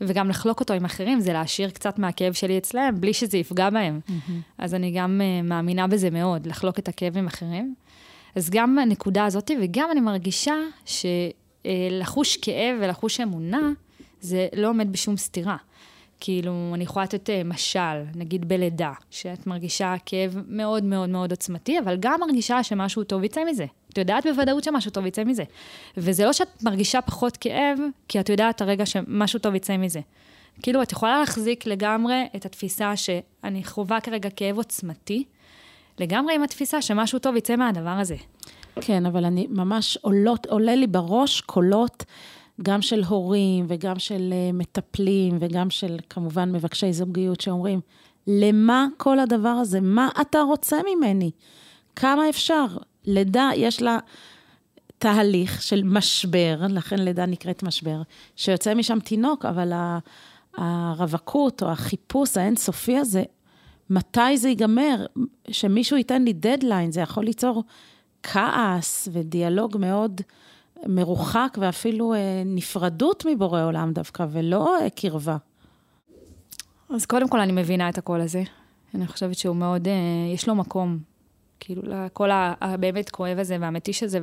וגם 0.01 0.29
לחלוק 0.29 0.59
אותו 0.59 0.73
עם 0.73 0.85
אחרים, 0.85 1.19
זה 1.19 1.33
להשאיר 1.33 1.69
קצת 1.69 1.99
מהכאב 1.99 2.33
שלי 2.33 2.57
אצלם, 2.57 2.95
בלי 2.99 3.13
שזה 3.13 3.37
יפגע 3.37 3.69
בהם. 3.69 3.99
Mm-hmm. 4.07 4.31
אז 4.57 4.75
אני 4.75 4.91
גם 4.91 5.21
uh, 5.21 5.47
מאמינה 5.47 5.87
בזה 5.87 6.09
מאוד, 6.09 6.47
לחלוק 6.47 6.79
את 6.79 6.87
הכאב 6.87 7.17
עם 7.17 7.27
אחרים. 7.27 7.75
אז 8.35 8.49
גם 8.49 8.79
הנקודה 8.79 9.25
הזאת, 9.25 9.51
וגם 9.61 9.89
אני 9.91 9.99
מרגישה 9.99 10.55
שלחוש 10.85 12.35
uh, 12.35 12.39
כאב 12.41 12.77
ולחוש 12.81 13.19
אמונה, 13.19 13.71
זה 14.21 14.47
לא 14.55 14.69
עומד 14.69 14.91
בשום 14.91 15.17
סתירה. 15.17 15.57
כאילו, 16.19 16.71
אני 16.73 16.83
יכולה 16.83 17.03
לתת 17.03 17.29
uh, 17.29 17.47
משל, 17.47 18.03
נגיד 18.15 18.49
בלידה, 18.49 18.91
שאת 19.11 19.47
מרגישה 19.47 19.95
כאב 20.05 20.35
מאוד 20.47 20.83
מאוד 20.83 21.09
מאוד 21.09 21.31
עוצמתי, 21.31 21.79
אבל 21.79 21.97
גם 21.99 22.19
מרגישה 22.19 22.63
שמשהו 22.63 23.03
טוב 23.03 23.23
יצא 23.23 23.41
מזה. 23.49 23.65
את 23.89 23.97
יודעת 23.97 24.25
בוודאות 24.25 24.63
שמשהו 24.63 24.91
טוב 24.91 25.05
יצא 25.05 25.23
מזה. 25.23 25.43
וזה 25.97 26.25
לא 26.25 26.33
שאת 26.33 26.63
מרגישה 26.63 27.01
פחות 27.01 27.37
כאב, 27.37 27.79
כי 28.07 28.19
את 28.19 28.29
יודעת 28.29 28.61
הרגע 28.61 28.85
שמשהו 28.85 29.39
טוב 29.39 29.55
יצא 29.55 29.77
מזה. 29.77 29.99
כאילו, 30.61 30.81
את 30.81 30.91
יכולה 30.91 31.19
להחזיק 31.19 31.65
לגמרי 31.65 32.27
את 32.35 32.45
התפיסה 32.45 32.95
שאני 32.95 33.63
חווה 33.63 34.01
כרגע 34.01 34.29
כאב 34.29 34.57
עוצמתי, 34.57 35.23
לגמרי 35.99 36.35
עם 36.35 36.43
התפיסה 36.43 36.81
שמשהו 36.81 37.19
טוב 37.19 37.35
יצא 37.35 37.55
מהדבר 37.55 37.89
הזה. 37.89 38.15
כן, 38.81 39.05
אבל 39.05 39.25
אני 39.25 39.47
ממש 39.49 39.97
עולות, 40.01 40.45
עולה 40.45 40.75
לי 40.75 40.87
בראש 40.87 41.41
קולות 41.41 42.05
גם 42.61 42.81
של 42.81 43.03
הורים 43.03 43.65
וגם 43.67 43.99
של 43.99 44.33
uh, 44.33 44.55
מטפלים 44.55 45.37
וגם 45.39 45.69
של 45.69 45.97
כמובן 46.09 46.51
מבקשי 46.51 46.93
זוגיות 46.93 47.41
שאומרים, 47.41 47.81
למה 48.27 48.87
כל 48.97 49.19
הדבר 49.19 49.49
הזה? 49.49 49.81
מה 49.81 50.09
אתה 50.21 50.41
רוצה 50.41 50.77
ממני? 50.95 51.31
כמה 51.95 52.29
אפשר? 52.29 52.65
לידה, 53.05 53.49
יש 53.55 53.81
לה 53.81 53.99
תהליך 54.97 55.61
של 55.61 55.83
משבר, 55.83 56.59
לכן 56.69 56.99
לידה 56.99 57.25
נקראת 57.25 57.63
משבר, 57.63 58.01
שיוצא 58.35 58.73
משם 58.73 58.99
תינוק, 58.99 59.45
אבל 59.45 59.73
הרווקות 60.57 61.63
או 61.63 61.71
החיפוש 61.71 62.37
האינסופי 62.37 62.97
הזה, 62.97 63.23
מתי 63.89 64.37
זה 64.37 64.49
ייגמר? 64.49 65.05
שמישהו 65.51 65.97
ייתן 65.97 66.23
לי 66.23 66.33
דדליין, 66.33 66.91
זה 66.91 67.01
יכול 67.01 67.25
ליצור 67.25 67.63
כעס 68.23 69.07
ודיאלוג 69.11 69.77
מאוד 69.77 70.21
מרוחק, 70.87 71.57
ואפילו 71.61 72.13
אה, 72.13 72.19
נפרדות 72.45 73.25
מבורא 73.29 73.63
עולם 73.63 73.93
דווקא, 73.93 74.25
ולא 74.31 74.77
אה, 74.81 74.89
קרבה. 74.89 75.37
אז 76.89 77.05
קודם 77.05 77.29
כל 77.29 77.39
אני 77.39 77.51
מבינה 77.51 77.89
את 77.89 77.97
הקול 77.97 78.21
הזה. 78.21 78.43
אני 78.95 79.07
חושבת 79.07 79.35
שהוא 79.35 79.55
מאוד, 79.55 79.87
אה, 79.87 79.93
יש 80.33 80.47
לו 80.47 80.55
מקום. 80.55 80.99
כאילו, 81.59 81.81
לקול 81.85 82.29
הבאמת 82.33 83.09
כואב 83.09 83.39
הזה 83.39 83.57
והמתיש 83.59 84.03
הזה, 84.03 84.19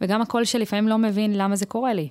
וגם 0.00 0.22
הקול 0.22 0.44
שלפעמים 0.44 0.88
לא 0.88 0.98
מבין 0.98 1.38
למה 1.38 1.56
זה 1.56 1.66
קורה 1.66 1.94
לי. 1.94 2.08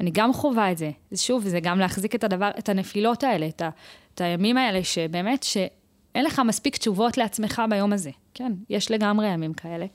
אני 0.00 0.10
גם 0.10 0.32
חווה 0.32 0.72
את 0.72 0.78
זה. 0.78 0.90
שוב, 1.14 1.48
זה 1.48 1.60
גם 1.60 1.78
להחזיק 1.78 2.14
את 2.14 2.24
הדבר, 2.24 2.50
את 2.58 2.68
הנפילות 2.68 3.24
האלה, 3.24 3.48
את, 3.48 3.62
ה, 3.62 3.68
את 4.14 4.20
הימים 4.20 4.56
האלה, 4.56 4.84
שבאמת, 4.84 5.42
שאין 5.42 6.24
לך 6.24 6.42
מספיק 6.46 6.76
תשובות 6.76 7.18
לעצמך 7.18 7.62
ביום 7.70 7.92
הזה. 7.92 8.10
כן, 8.34 8.52
יש 8.70 8.90
לגמרי 8.90 9.28
ימים 9.28 9.52
כאלה. 9.52 9.86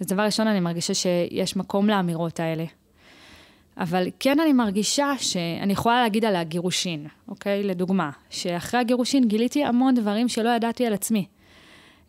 אז 0.00 0.06
דבר 0.06 0.22
ראשון, 0.22 0.46
אני 0.46 0.60
מרגישה 0.60 0.94
שיש 0.94 1.56
מקום 1.56 1.88
לאמירות 1.88 2.40
האלה. 2.40 2.64
אבל 3.78 4.08
כן 4.20 4.40
אני 4.40 4.52
מרגישה 4.52 5.12
שאני 5.18 5.72
יכולה 5.72 6.02
להגיד 6.02 6.24
על 6.24 6.36
הגירושין, 6.36 7.06
אוקיי? 7.28 7.62
לדוגמה, 7.62 8.10
שאחרי 8.30 8.80
הגירושין 8.80 9.28
גיליתי 9.28 9.64
המון 9.64 9.94
דברים 9.94 10.28
שלא 10.28 10.48
ידעתי 10.48 10.86
על 10.86 10.92
עצמי. 10.92 11.26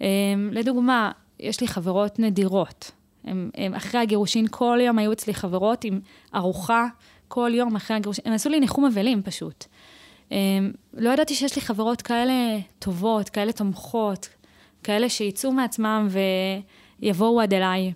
אמ, 0.01 0.05
לדוגמה, 0.51 1.11
יש 1.39 1.61
לי 1.61 1.67
חברות 1.67 2.19
נדירות. 2.19 2.91
הם, 3.23 3.49
הם 3.55 3.73
אחרי 3.73 4.01
הגירושין, 4.01 4.45
כל 4.51 4.79
יום 4.81 4.99
היו 4.99 5.11
אצלי 5.11 5.33
חברות 5.33 5.83
עם 5.83 5.99
ארוחה, 6.35 6.87
כל 7.27 7.51
יום 7.53 7.75
אחרי 7.75 7.97
הגירושין, 7.97 8.23
הם 8.27 8.33
עשו 8.33 8.49
לי 8.49 8.59
ניחום 8.59 8.85
אבלים 8.85 9.23
פשוט. 9.23 9.65
הם, 10.31 10.71
לא 10.93 11.09
ידעתי 11.09 11.35
שיש 11.35 11.55
לי 11.55 11.61
חברות 11.61 12.01
כאלה 12.01 12.57
טובות, 12.79 13.29
כאלה 13.29 13.51
תומכות, 13.51 14.29
כאלה 14.83 15.09
שיצאו 15.09 15.51
מעצמם 15.51 16.07
ויבואו 17.01 17.41
עד 17.41 17.53
אליי. 17.53 17.93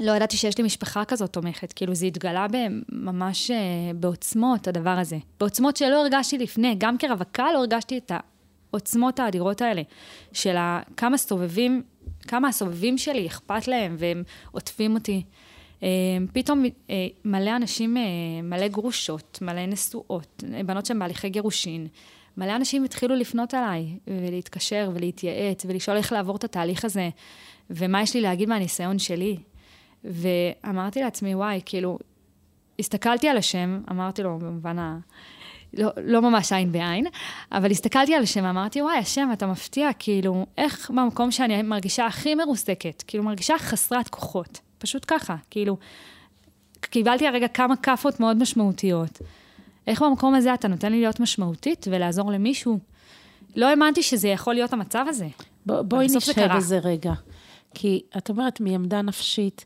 לא 0.00 0.12
ידעתי 0.12 0.36
שיש 0.36 0.58
לי 0.58 0.64
משפחה 0.64 1.04
כזאת 1.04 1.32
תומכת, 1.32 1.72
כאילו 1.72 1.94
זה 1.94 2.06
התגלה 2.06 2.46
ממש 2.88 3.50
אה, 3.50 3.56
בעוצמות, 3.94 4.68
הדבר 4.68 4.90
הזה. 4.90 5.18
בעוצמות 5.40 5.76
שלא 5.76 6.02
הרגשתי 6.02 6.38
לפני, 6.38 6.74
גם 6.78 6.98
כרווקה 6.98 7.52
לא 7.52 7.58
הרגשתי 7.58 7.98
את 7.98 8.12
העוצמות 8.70 9.20
האדירות 9.20 9.60
האלה, 9.60 9.82
של 10.32 10.56
כמה 10.96 11.18
סובבים 11.18 11.82
כמה 12.28 12.48
הסובבים 12.48 12.98
שלי 12.98 13.26
אכפת 13.26 13.68
להם 13.68 13.96
והם 13.98 14.22
עוטפים 14.52 14.94
אותי. 14.94 15.22
אה, 15.82 15.88
פתאום 16.32 16.64
אה, 16.90 17.06
מלא 17.24 17.56
אנשים, 17.56 17.96
מלא 18.42 18.68
גרושות, 18.68 19.38
מלא 19.42 19.66
נשואות, 19.66 20.44
בנות 20.66 20.86
שהן 20.86 20.98
בהליכי 20.98 21.28
גירושין, 21.28 21.86
מלא 22.36 22.56
אנשים 22.56 22.84
התחילו 22.84 23.16
לפנות 23.16 23.54
אליי 23.54 23.98
ולהתקשר 24.06 24.90
ולהתייעץ 24.94 25.64
ולשאול 25.66 25.96
איך 25.96 26.12
לעבור 26.12 26.36
את 26.36 26.44
התהליך 26.44 26.84
הזה 26.84 27.08
ומה 27.70 28.02
יש 28.02 28.14
לי 28.14 28.20
להגיד 28.20 28.48
מהניסיון 28.48 28.98
שלי. 28.98 29.36
ואמרתי 30.04 31.00
לעצמי, 31.00 31.34
וואי, 31.34 31.60
כאילו, 31.66 31.98
הסתכלתי 32.78 33.28
על 33.28 33.36
השם, 33.36 33.80
אמרתי 33.90 34.22
לו 34.22 34.38
במובן 34.38 34.78
ה... 34.78 34.98
לא, 35.74 35.90
לא 36.04 36.22
ממש 36.22 36.52
עין 36.52 36.72
בעין, 36.72 37.06
אבל 37.52 37.70
הסתכלתי 37.70 38.14
על 38.14 38.22
השם 38.22 38.44
ואמרתי, 38.44 38.82
וואי, 38.82 38.98
השם, 38.98 39.28
אתה 39.32 39.46
מפתיע, 39.46 39.90
כאילו, 39.98 40.46
איך 40.58 40.90
במקום 40.90 41.30
שאני 41.30 41.62
מרגישה 41.62 42.06
הכי 42.06 42.34
מרוסקת, 42.34 43.04
כאילו, 43.06 43.24
מרגישה 43.24 43.58
חסרת 43.58 44.08
כוחות, 44.08 44.60
פשוט 44.78 45.04
ככה, 45.06 45.36
כאילו, 45.50 45.76
קיבלתי 46.80 47.26
הרגע 47.26 47.48
כמה 47.48 47.76
כאפות 47.76 48.20
מאוד 48.20 48.36
משמעותיות. 48.36 49.18
איך 49.86 50.02
במקום 50.02 50.34
הזה 50.34 50.54
אתה 50.54 50.68
נותן 50.68 50.92
לי 50.92 51.00
להיות 51.00 51.20
משמעותית 51.20 51.86
ולעזור 51.90 52.32
למישהו? 52.32 52.78
לא 53.56 53.66
האמנתי 53.66 54.02
שזה 54.02 54.28
יכול 54.28 54.54
להיות 54.54 54.72
המצב 54.72 55.04
הזה. 55.08 55.28
בוא, 55.66 55.82
בואי 55.82 56.06
נשב 56.06 56.56
בזה 56.56 56.78
רגע. 56.78 57.12
כי 57.78 58.02
את 58.18 58.30
אומרת 58.30 58.60
מעמדה 58.60 59.02
נפשית 59.02 59.64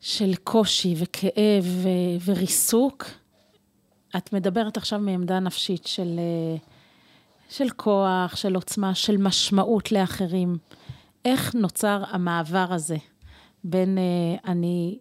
של 0.00 0.34
קושי 0.44 0.94
וכאב 0.98 1.64
ו- 1.64 2.24
וריסוק, 2.24 3.04
את 4.16 4.32
מדברת 4.32 4.76
עכשיו 4.76 4.98
מעמדה 4.98 5.40
נפשית 5.40 5.86
של, 5.86 6.18
אה, 6.18 6.56
של 7.48 7.70
כוח, 7.70 8.36
של 8.36 8.54
עוצמה, 8.54 8.94
של 8.94 9.16
משמעות 9.16 9.92
לאחרים. 9.92 10.56
איך 11.24 11.54
נוצר 11.54 12.02
המעבר 12.08 12.66
הזה 12.70 12.96
בין 13.64 13.98
אה, 13.98 14.50
אני, 14.50 14.98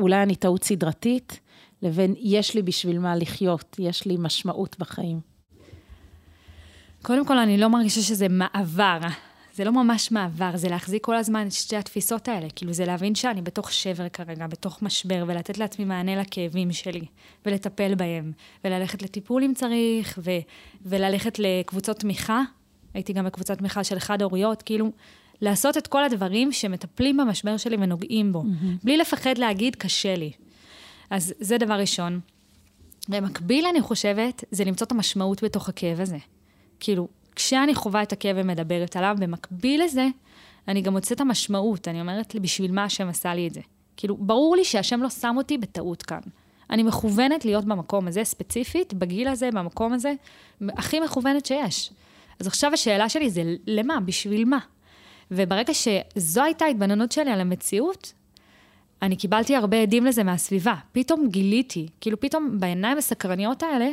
אולי 0.00 0.22
אני 0.22 0.36
טעות 0.36 0.64
סדרתית, 0.64 1.40
לבין 1.82 2.14
יש 2.18 2.54
לי 2.54 2.62
בשביל 2.62 2.98
מה 2.98 3.16
לחיות, 3.16 3.76
יש 3.78 4.06
לי 4.06 4.16
משמעות 4.18 4.76
בחיים? 4.78 5.20
קודם 7.02 7.26
כל, 7.26 7.38
אני 7.38 7.58
לא 7.58 7.68
מרגישה 7.68 8.00
שזה 8.00 8.28
מעבר. 8.28 8.98
זה 9.54 9.64
לא 9.64 9.72
ממש 9.72 10.10
מעבר, 10.10 10.56
זה 10.56 10.68
להחזיק 10.68 11.04
כל 11.04 11.16
הזמן 11.16 11.46
את 11.46 11.52
שתי 11.52 11.76
התפיסות 11.76 12.28
האלה. 12.28 12.46
כאילו, 12.56 12.72
זה 12.72 12.84
להבין 12.84 13.14
שאני 13.14 13.42
בתוך 13.42 13.72
שבר 13.72 14.08
כרגע, 14.08 14.46
בתוך 14.46 14.82
משבר, 14.82 15.24
ולתת 15.26 15.58
לעצמי 15.58 15.84
מענה 15.84 16.16
לכאבים 16.16 16.72
שלי, 16.72 17.04
ולטפל 17.46 17.94
בהם, 17.94 18.32
וללכת 18.64 19.02
לטיפול 19.02 19.44
אם 19.44 19.54
צריך, 19.54 20.18
ו- 20.22 20.30
וללכת 20.86 21.38
לקבוצות 21.38 21.98
תמיכה. 21.98 22.42
הייתי 22.94 23.12
גם 23.12 23.24
בקבוצת 23.24 23.58
תמיכה 23.58 23.84
של 23.84 23.98
חד-הוריות, 23.98 24.62
כאילו, 24.62 24.92
לעשות 25.40 25.78
את 25.78 25.86
כל 25.86 26.04
הדברים 26.04 26.52
שמטפלים 26.52 27.16
במשבר 27.16 27.56
שלי 27.56 27.76
ונוגעים 27.80 28.32
בו, 28.32 28.42
mm-hmm. 28.42 28.84
בלי 28.84 28.96
לפחד 28.96 29.38
להגיד, 29.38 29.76
קשה 29.76 30.16
לי. 30.16 30.32
אז 31.10 31.34
זה 31.40 31.58
דבר 31.58 31.74
ראשון. 31.74 32.20
במקביל, 33.08 33.66
אני 33.66 33.80
חושבת, 33.80 34.44
זה 34.50 34.64
למצוא 34.64 34.86
את 34.86 34.92
המשמעות 34.92 35.44
בתוך 35.44 35.68
הכאב 35.68 36.00
הזה. 36.00 36.18
כאילו, 36.80 37.08
כשאני 37.36 37.74
חווה 37.74 38.02
את 38.02 38.12
הכאב 38.12 38.36
ומדברת 38.38 38.96
עליו, 38.96 39.16
במקביל 39.20 39.84
לזה, 39.84 40.06
אני 40.68 40.80
גם 40.82 40.92
מוצאת 40.92 41.12
את 41.12 41.20
המשמעות. 41.20 41.88
אני 41.88 42.00
אומרת, 42.00 42.36
בשביל 42.40 42.72
מה 42.72 42.84
השם 42.84 43.08
עשה 43.08 43.34
לי 43.34 43.48
את 43.48 43.54
זה? 43.54 43.60
כאילו, 43.96 44.16
ברור 44.16 44.56
לי 44.56 44.64
שהשם 44.64 45.02
לא 45.02 45.10
שם 45.10 45.34
אותי 45.36 45.58
בטעות 45.58 46.02
כאן. 46.02 46.20
אני 46.70 46.82
מכוונת 46.82 47.44
להיות 47.44 47.64
במקום 47.64 48.08
הזה, 48.08 48.24
ספציפית, 48.24 48.94
בגיל 48.94 49.28
הזה, 49.28 49.50
במקום 49.52 49.92
הזה, 49.92 50.12
הכי 50.68 51.00
מכוונת 51.00 51.46
שיש. 51.46 51.90
אז 52.40 52.46
עכשיו 52.46 52.72
השאלה 52.72 53.08
שלי 53.08 53.30
זה, 53.30 53.42
למה? 53.66 54.00
בשביל 54.00 54.44
מה? 54.44 54.58
וברגע 55.30 55.72
שזו 55.74 56.42
הייתה 56.42 56.64
ההתבוננות 56.64 57.12
שלי 57.12 57.30
על 57.30 57.40
המציאות, 57.40 58.12
אני 59.02 59.16
קיבלתי 59.16 59.56
הרבה 59.56 59.82
עדים 59.82 60.04
לזה 60.04 60.24
מהסביבה. 60.24 60.74
פתאום 60.92 61.28
גיליתי, 61.28 61.88
כאילו 62.00 62.20
פתאום 62.20 62.60
בעיניים 62.60 62.98
הסקרניות 62.98 63.62
האלה, 63.62 63.88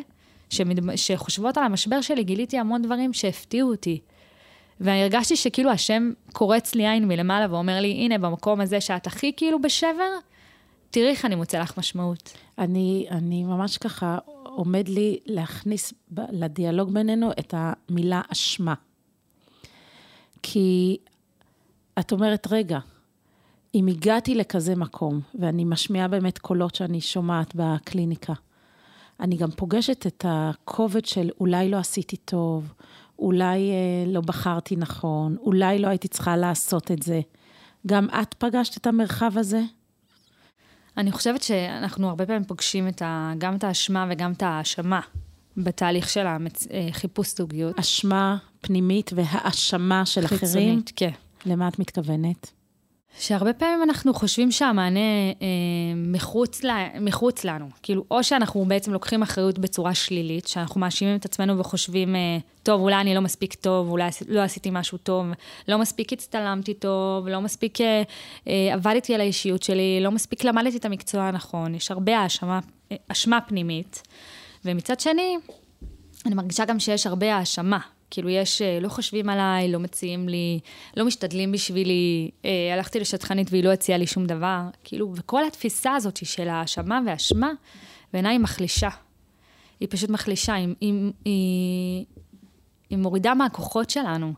שמד... 0.50 0.96
שחושבות 0.96 1.58
על 1.58 1.64
המשבר 1.64 2.02
שלי, 2.02 2.24
גיליתי 2.24 2.58
המון 2.58 2.82
דברים 2.82 3.14
שהפתיעו 3.14 3.72
אותי. 3.72 4.00
ואני 4.80 5.04
הרגשתי 5.04 5.36
שכאילו 5.36 5.72
השם 5.72 6.12
קורץ 6.34 6.76
לי 6.76 6.88
עין 6.88 7.08
מלמעלה 7.08 7.54
ואומר 7.54 7.80
לי, 7.80 7.92
הנה, 7.92 8.18
במקום 8.18 8.62
הזה 8.62 8.82
שאת 8.82 9.08
הכי 9.08 9.34
כאילו 9.38 9.62
בשבר, 9.62 10.10
תראי 10.92 11.10
איך 11.10 11.26
אני 11.26 11.36
מוצא 11.36 11.60
לך 11.60 11.78
משמעות. 11.78 12.34
אני, 12.58 13.08
אני 13.12 13.44
ממש 13.44 13.78
ככה, 13.78 14.18
עומד 14.44 14.88
לי 14.88 15.20
להכניס 15.26 15.94
ב, 16.14 16.22
לדיאלוג 16.32 16.94
בינינו 16.94 17.32
את 17.32 17.54
המילה 17.58 18.22
אשמה. 18.32 18.74
כי 20.44 20.98
את 22.00 22.12
אומרת, 22.12 22.48
רגע, 22.52 22.80
אם 23.76 23.88
הגעתי 23.88 24.36
לכזה 24.36 24.76
מקום, 24.76 25.22
ואני 25.40 25.66
משמיעה 25.66 26.08
באמת 26.08 26.38
קולות 26.38 26.76
שאני 26.76 27.02
שומעת 27.02 27.54
בקליניקה, 27.56 28.34
אני 29.20 29.38
גם 29.38 29.52
פוגשת 29.52 30.08
את 30.08 30.26
הכובד 30.28 31.06
של 31.06 31.30
אולי 31.40 31.70
לא 31.70 31.78
עשיתי 31.78 32.18
טוב, 32.18 32.74
אולי 33.20 33.72
אה, 33.72 34.12
לא 34.12 34.22
בחרתי 34.22 34.76
נכון, 34.76 35.36
אולי 35.42 35.80
לא 35.80 35.88
הייתי 35.88 36.08
צריכה 36.08 36.38
לעשות 36.38 36.92
את 36.92 37.04
זה. 37.04 37.22
גם 37.88 38.08
את 38.22 38.34
פגשת 38.34 38.78
את 38.78 38.88
המרחב 38.88 39.38
הזה? 39.38 39.62
אני 40.98 41.12
חושבת 41.12 41.44
שאנחנו 41.44 42.10
הרבה 42.10 42.26
פעמים 42.26 42.44
פוגשים 42.44 42.88
את 42.88 43.02
ה, 43.02 43.34
גם 43.38 43.56
את 43.56 43.64
האשמה 43.64 44.06
וגם 44.10 44.32
את 44.32 44.44
האשמה 44.44 45.00
בתהליך 45.58 46.10
של 46.10 46.26
החיפוש 46.90 47.36
זוגיות. 47.36 47.80
אשמה 47.80 48.38
פנימית 48.62 49.12
והאשמה 49.16 50.06
של 50.06 50.22
חיצונית, 50.22 50.44
אחרים? 50.44 50.80
חיצונית, 50.80 50.92
כן. 50.96 51.12
למה 51.46 51.68
את 51.68 51.80
מתכוונת? 51.80 52.52
שהרבה 53.18 53.54
פעמים 53.54 53.84
אנחנו 53.84 54.14
חושבים 54.14 54.52
שהמענה 54.52 55.00
אה, 55.42 55.48
מחוץ, 55.96 56.64
לה, 56.64 56.88
מחוץ 57.02 57.44
לנו. 57.44 57.70
כאילו, 57.84 58.04
או 58.12 58.24
שאנחנו 58.24 58.66
בעצם 58.66 58.94
לוקחים 58.94 59.22
אחריות 59.22 59.60
בצורה 59.60 59.94
שלילית, 59.94 60.48
שאנחנו 60.48 60.82
מאשימים 60.82 61.16
את 61.16 61.26
עצמנו 61.26 61.60
וחושבים, 61.60 62.16
אה, 62.16 62.38
טוב, 62.64 62.82
אולי 62.82 62.96
אני 62.96 63.16
לא 63.16 63.22
מספיק 63.22 63.54
טוב, 63.54 63.90
אולי 63.90 64.10
לא 64.28 64.42
עשיתי 64.42 64.70
משהו 64.72 64.98
טוב, 64.98 65.26
לא 65.68 65.78
מספיק 65.78 66.14
הצטלמתי 66.14 66.74
טוב, 66.74 67.28
לא 67.28 67.42
מספיק 67.42 67.82
אה, 67.82 68.04
אה, 68.48 68.74
עבדתי 68.74 69.16
על 69.16 69.22
האישיות 69.22 69.64
שלי, 69.64 70.00
לא 70.02 70.12
מספיק 70.12 70.44
למדתי 70.44 70.78
את 70.78 70.86
המקצוע 70.86 71.24
הנכון. 71.24 71.76
יש 71.76 71.92
הרבה 71.92 72.18
האשמה, 72.18 72.60
אה, 72.92 72.98
אשמה 73.08 73.42
פנימית. 73.42 74.02
ומצד 74.66 75.00
שני, 75.00 75.38
אני 76.26 76.36
מרגישה 76.36 76.66
גם 76.66 76.80
שיש 76.80 77.08
הרבה 77.08 77.36
האשמה 77.36 77.80
כאילו 78.12 78.30
יש, 78.30 78.62
אה, 78.62 78.80
לא 78.80 78.90
חושבים 78.90 79.30
עליי, 79.30 79.72
לא 79.72 79.80
מציעים 79.80 80.30
לי, 80.30 80.60
לא 80.98 81.06
משתדלים 81.06 81.52
בשבילי, 81.52 82.32
אה, 82.46 82.74
הלכתי 82.74 83.00
לשטחנית 83.00 83.48
והיא 83.52 83.64
לא 83.64 83.70
הציעה 83.70 83.98
לי 83.98 84.08
שום 84.08 84.26
דבר. 84.26 84.62
כאילו, 84.84 85.14
וכל 85.16 85.46
התפיסה 85.46 85.96
הזאת 85.96 86.26
של 86.26 86.50
האשמה 86.50 87.00
והאשמה, 87.06 87.52
בעיניי 88.14 88.32
היא 88.32 88.40
מחלישה. 88.40 88.90
היא 89.80 89.88
פשוט 89.92 90.10
מחלישה, 90.10 90.54
היא, 90.54 90.68
היא, 90.82 91.12
היא, 91.26 92.06
היא 92.90 92.98
מורידה 92.98 93.34
מהכוחות 93.34 93.90
שלנו. 93.90 94.34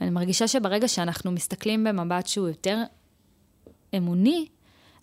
ואני 0.00 0.10
מרגישה 0.10 0.48
שברגע 0.48 0.88
שאנחנו 0.88 1.32
מסתכלים 1.32 1.84
במבט 1.84 2.26
שהוא 2.26 2.48
יותר 2.48 2.82
אמוני, 3.96 4.46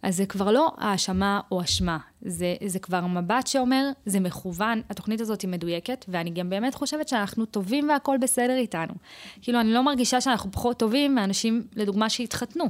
אז 0.04 0.18
זה 0.18 0.26
כבר 0.26 0.52
לא 0.52 0.72
האשמה 0.78 1.40
או 1.52 1.62
אשמה, 1.62 1.98
זה, 2.22 2.56
זה 2.66 2.80
כבר 2.80 3.08
מבט 3.08 3.48
שאומר, 3.48 3.90
זה 4.06 4.20
מכוון, 4.20 4.82
התוכנית 4.90 5.22
הזאת 5.22 5.42
היא 5.42 5.50
מדויקת, 5.50 6.06
ואני 6.08 6.30
גם 6.30 6.50
באמת 6.50 6.76
חושבת 6.76 7.08
שאנחנו 7.08 7.46
טובים 7.46 7.90
והכול 7.90 8.18
בסדר 8.18 8.56
איתנו. 8.58 8.94
כאילו, 9.42 9.60
אני 9.60 9.74
לא 9.74 9.84
מרגישה 9.84 10.22
שאנחנו 10.22 10.52
פחות 10.52 10.80
טובים 10.80 11.16
מאנשים, 11.16 11.64
לדוגמה, 11.76 12.10
שהתחתנו. 12.10 12.66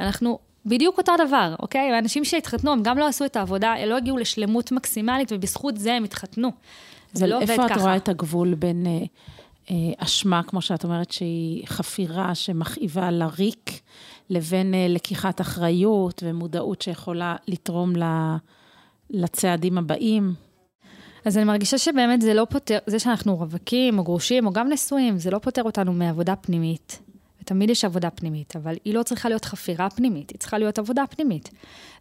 אנחנו 0.00 0.38
בדיוק 0.66 0.98
אותו 0.98 1.12
דבר, 1.26 1.54
אוקיי? 1.58 1.92
האנשים 1.92 2.24
שהתחתנו, 2.24 2.72
הם 2.72 2.82
גם 2.82 2.98
לא 2.98 3.06
עשו 3.06 3.24
את 3.24 3.36
העבודה, 3.36 3.72
הם 3.72 3.88
לא 3.88 3.96
הגיעו 3.96 4.18
לשלמות 4.18 4.72
מקסימלית, 4.72 5.32
ובזכות 5.32 5.76
זה 5.76 5.94
הם 5.94 6.04
התחתנו. 6.04 6.50
זה 7.12 7.26
לא 7.26 7.36
עובד 7.36 7.46
ככה. 7.46 7.62
איפה 7.62 7.74
את 7.74 7.80
רואה 7.80 7.96
את 7.96 8.08
הגבול 8.08 8.54
בין 8.54 8.86
אה, 8.86 8.92
אה, 9.70 9.76
אשמה, 9.98 10.42
כמו 10.42 10.62
שאת 10.62 10.84
אומרת, 10.84 11.10
שהיא 11.10 11.66
חפירה 11.66 12.34
שמכאיבה 12.34 13.10
לריק, 13.10 13.80
לבין 14.30 14.74
אה, 14.74 14.86
לקיחת 14.88 15.40
אחריות 15.40 16.22
ומודעות 16.26 16.82
שיכולה 16.82 17.36
לתרום 17.48 17.92
לצעדים 19.10 19.78
הבאים. 19.78 20.34
אז 21.24 21.36
אני 21.36 21.44
מרגישה 21.44 21.78
שבאמת 21.78 22.20
זה 22.20 22.34
לא 22.34 22.46
פותר, 22.50 22.78
זה 22.86 22.98
שאנחנו 22.98 23.36
רווקים 23.36 23.98
או 23.98 24.04
גרושים 24.04 24.46
או 24.46 24.52
גם 24.52 24.68
נשואים, 24.68 25.18
זה 25.18 25.30
לא 25.30 25.38
פותר 25.38 25.62
אותנו 25.62 25.92
מעבודה 25.92 26.36
פנימית. 26.36 26.98
ותמיד 27.42 27.70
יש 27.70 27.84
עבודה 27.84 28.10
פנימית, 28.10 28.56
אבל 28.56 28.74
היא 28.84 28.94
לא 28.94 29.02
צריכה 29.02 29.28
להיות 29.28 29.44
חפירה 29.44 29.90
פנימית, 29.90 30.30
היא 30.30 30.38
צריכה 30.38 30.58
להיות 30.58 30.78
עבודה 30.78 31.04
פנימית. 31.10 31.50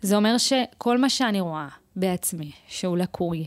זה 0.01 0.15
אומר 0.15 0.37
שכל 0.37 0.97
מה 0.97 1.09
שאני 1.09 1.39
רואה 1.39 1.67
בעצמי, 1.95 2.51
שהוא 2.67 2.97
לקוי, 2.97 3.45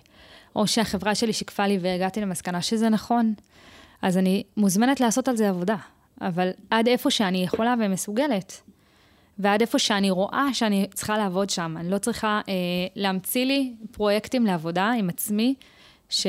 או 0.57 0.67
שהחברה 0.67 1.15
שלי 1.15 1.33
שיקפה 1.33 1.67
לי 1.67 1.79
והגעתי 1.81 2.21
למסקנה 2.21 2.63
שזה 2.63 2.89
נכון, 2.89 3.35
אז 4.03 4.17
אני 4.17 4.43
מוזמנת 4.57 5.01
לעשות 5.01 5.29
על 5.29 5.37
זה 5.37 5.49
עבודה. 5.49 5.77
אבל 6.21 6.51
עד 6.71 6.89
איפה 6.89 7.11
שאני 7.11 7.45
יכולה 7.45 7.75
ומסוגלת, 7.81 8.61
ועד 9.39 9.61
איפה 9.61 9.79
שאני 9.79 10.11
רואה 10.11 10.49
שאני 10.53 10.87
צריכה 10.95 11.19
לעבוד 11.19 11.51
שם. 11.51 11.77
אני 11.79 11.91
לא 11.91 11.99
צריכה 11.99 12.41
אה, 12.49 12.55
להמציא 12.97 13.45
לי 13.45 13.75
פרויקטים 13.91 14.47
לעבודה 14.47 14.91
עם 14.99 15.09
עצמי, 15.09 15.55
ש... 16.09 16.27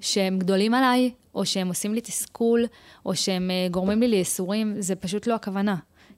שהם 0.00 0.38
גדולים 0.38 0.74
עליי, 0.74 1.10
או 1.34 1.46
שהם 1.46 1.68
עושים 1.68 1.94
לי 1.94 2.00
תסכול, 2.00 2.66
או 3.06 3.16
שהם 3.16 3.50
אה, 3.50 3.68
גורמים 3.70 4.00
לי 4.00 4.08
לייסורים, 4.08 4.74
זה 4.78 4.94
פשוט 4.94 5.26
לא 5.26 5.34
הכוונה. 5.34 5.76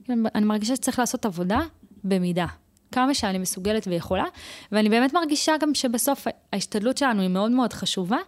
אני 0.09 0.45
מרגישה 0.45 0.77
שצריך 0.77 0.99
לעשות 0.99 1.27
עבודה 1.27 1.61
במידה. 2.05 2.47
כמה 2.93 3.15
שאני 3.15 3.39
מסוגלת 3.39 3.87
ויכולה, 3.87 4.25
ואני 4.73 4.89
באמת 4.89 5.15
מרגישה 5.15 5.53
גם 5.61 5.75
שבסוף 5.75 6.27
ההשתדלות 6.53 6.99
שלנו 6.99 7.23
היא 7.23 7.31
מאוד 7.31 7.51
מאוד 7.51 7.73
חשובה, 7.73 8.19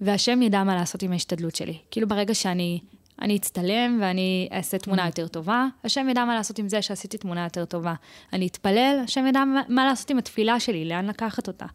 והשם 0.00 0.42
ידע 0.42 0.64
מה 0.64 0.74
לעשות 0.74 1.02
עם 1.02 1.12
ההשתדלות 1.12 1.54
שלי. 1.54 1.78
כאילו 1.90 2.08
ברגע 2.08 2.34
שאני 2.34 2.80
אני 3.22 3.36
אצטלם 3.36 3.98
ואני 4.02 4.48
אעשה 4.52 4.78
תמונה 4.78 5.04
mm. 5.04 5.06
יותר 5.06 5.28
טובה, 5.28 5.66
השם 5.84 6.08
ידע 6.08 6.24
מה 6.24 6.34
לעשות 6.34 6.58
עם 6.58 6.68
זה 6.68 6.82
שעשיתי 6.82 7.18
תמונה 7.18 7.44
יותר 7.44 7.64
טובה. 7.64 7.94
אני 8.32 8.46
אתפלל, 8.46 9.00
השם 9.04 9.26
ידע 9.26 9.44
מה, 9.68 9.84
לעשות 9.84 10.10
עם 10.10 10.18
התפילה 10.18 10.60
שלי, 10.60 10.84
לאן 10.84 11.06
לקחת 11.06 11.48
אותה. 11.48 11.66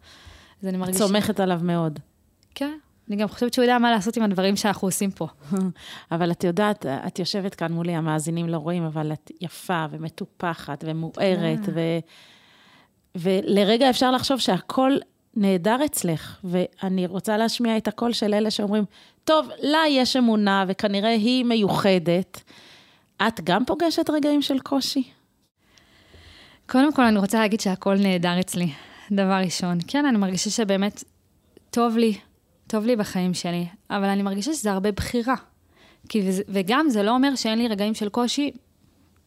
אז 0.62 0.68
אני 0.68 0.76
מרגישה... 0.76 0.98
את 0.98 1.08
סומכת 1.08 1.40
עליו 1.40 1.60
מאוד. 1.62 1.98
כן, 2.54 2.78
אני 3.08 3.16
גם 3.16 3.28
חושבת 3.28 3.54
שהוא 3.54 3.62
יודע 3.62 3.78
מה 3.78 3.90
לעשות 3.90 4.16
עם 4.16 4.22
הדברים 4.22 4.56
שאנחנו 4.56 4.88
עושים 4.88 5.10
פה. 5.10 5.26
אבל 6.12 6.30
את 6.30 6.44
יודעת, 6.44 6.86
את 6.86 7.18
יושבת 7.18 7.54
כאן 7.54 7.72
מולי, 7.72 7.94
המאזינים 7.94 8.48
לא 8.48 8.56
רואים, 8.56 8.82
אבל 8.82 9.12
את 9.12 9.30
יפה 9.40 9.86
ומטופחת 9.90 10.84
ומוארת, 10.86 11.66
כן. 11.66 11.72
ו... 11.74 11.80
ולרגע 13.14 13.90
אפשר 13.90 14.10
לחשוב 14.10 14.38
שהכל 14.38 14.92
נהדר 15.34 15.84
אצלך, 15.84 16.40
ואני 16.44 17.06
רוצה 17.06 17.36
להשמיע 17.36 17.76
את 17.76 17.88
הקול 17.88 18.12
של 18.12 18.34
אלה 18.34 18.50
שאומרים, 18.50 18.84
טוב, 19.30 19.48
לה 19.62 19.78
יש 19.88 20.16
אמונה 20.16 20.64
וכנראה 20.68 21.10
היא 21.10 21.44
מיוחדת. 21.44 22.42
את 23.26 23.40
גם 23.44 23.64
פוגשת 23.64 24.10
רגעים 24.10 24.42
של 24.42 24.58
קושי? 24.58 25.02
קודם 26.66 26.92
כל, 26.92 27.02
אני 27.02 27.18
רוצה 27.18 27.40
להגיד 27.40 27.60
שהכל 27.60 27.94
נהדר 27.94 28.40
אצלי, 28.40 28.72
דבר 29.12 29.40
ראשון. 29.44 29.78
כן, 29.86 30.06
אני 30.06 30.18
מרגישה 30.18 30.50
שבאמת 30.50 31.04
טוב 31.70 31.96
לי, 31.96 32.18
טוב 32.66 32.86
לי 32.86 32.96
בחיים 32.96 33.34
שלי, 33.34 33.66
אבל 33.90 34.04
אני 34.04 34.22
מרגישה 34.22 34.52
שזה 34.52 34.72
הרבה 34.72 34.92
בחירה. 34.92 35.34
כי, 36.08 36.22
וגם 36.48 36.86
זה 36.88 37.02
לא 37.02 37.10
אומר 37.10 37.34
שאין 37.36 37.58
לי 37.58 37.68
רגעים 37.68 37.94
של 37.94 38.08
קושי, 38.08 38.50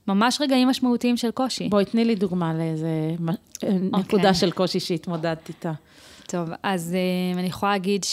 ממש 0.08 0.42
רגעים 0.42 0.68
משמעותיים 0.68 1.18
של 1.18 1.32
קושי. 1.32 1.70
בואי, 1.70 1.86
תני 1.86 2.06
לי 2.06 2.16
דוגמה 2.16 2.54
לאיזה 2.54 3.16
okay. 3.20 3.66
נקודה 3.82 4.18
אוקיי. 4.18 4.34
של 4.34 4.52
קושי 4.52 4.80
שהתמודדת 4.80 5.50
איתה. 5.50 5.72
טוב, 6.28 6.50
אז 6.64 6.96
uh, 6.96 7.38
אני 7.38 7.48
יכולה 7.48 7.72
להגיד 7.72 8.04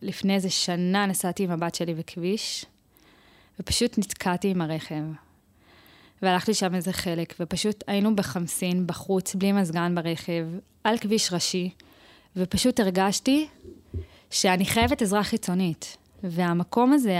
שלפני 0.00 0.34
איזה 0.34 0.50
שנה 0.50 1.06
נסעתי 1.06 1.44
עם 1.44 1.50
הבת 1.50 1.74
שלי 1.74 1.94
בכביש, 1.94 2.64
ופשוט 3.60 3.98
נתקעתי 3.98 4.48
עם 4.48 4.60
הרכב. 4.60 5.02
והלכתי 6.22 6.54
שם 6.54 6.74
איזה 6.74 6.92
חלק, 6.92 7.34
ופשוט 7.40 7.84
היינו 7.86 8.16
בחמסין, 8.16 8.86
בחוץ, 8.86 9.34
בלי 9.34 9.52
מזגן 9.52 9.94
ברכב, 9.94 10.46
על 10.84 10.98
כביש 10.98 11.32
ראשי, 11.32 11.70
ופשוט 12.36 12.80
הרגשתי 12.80 13.48
שאני 14.30 14.66
חייבת 14.66 15.02
עזרה 15.02 15.24
חיצונית. 15.24 15.96
והמקום 16.22 16.92
הזה, 16.92 17.18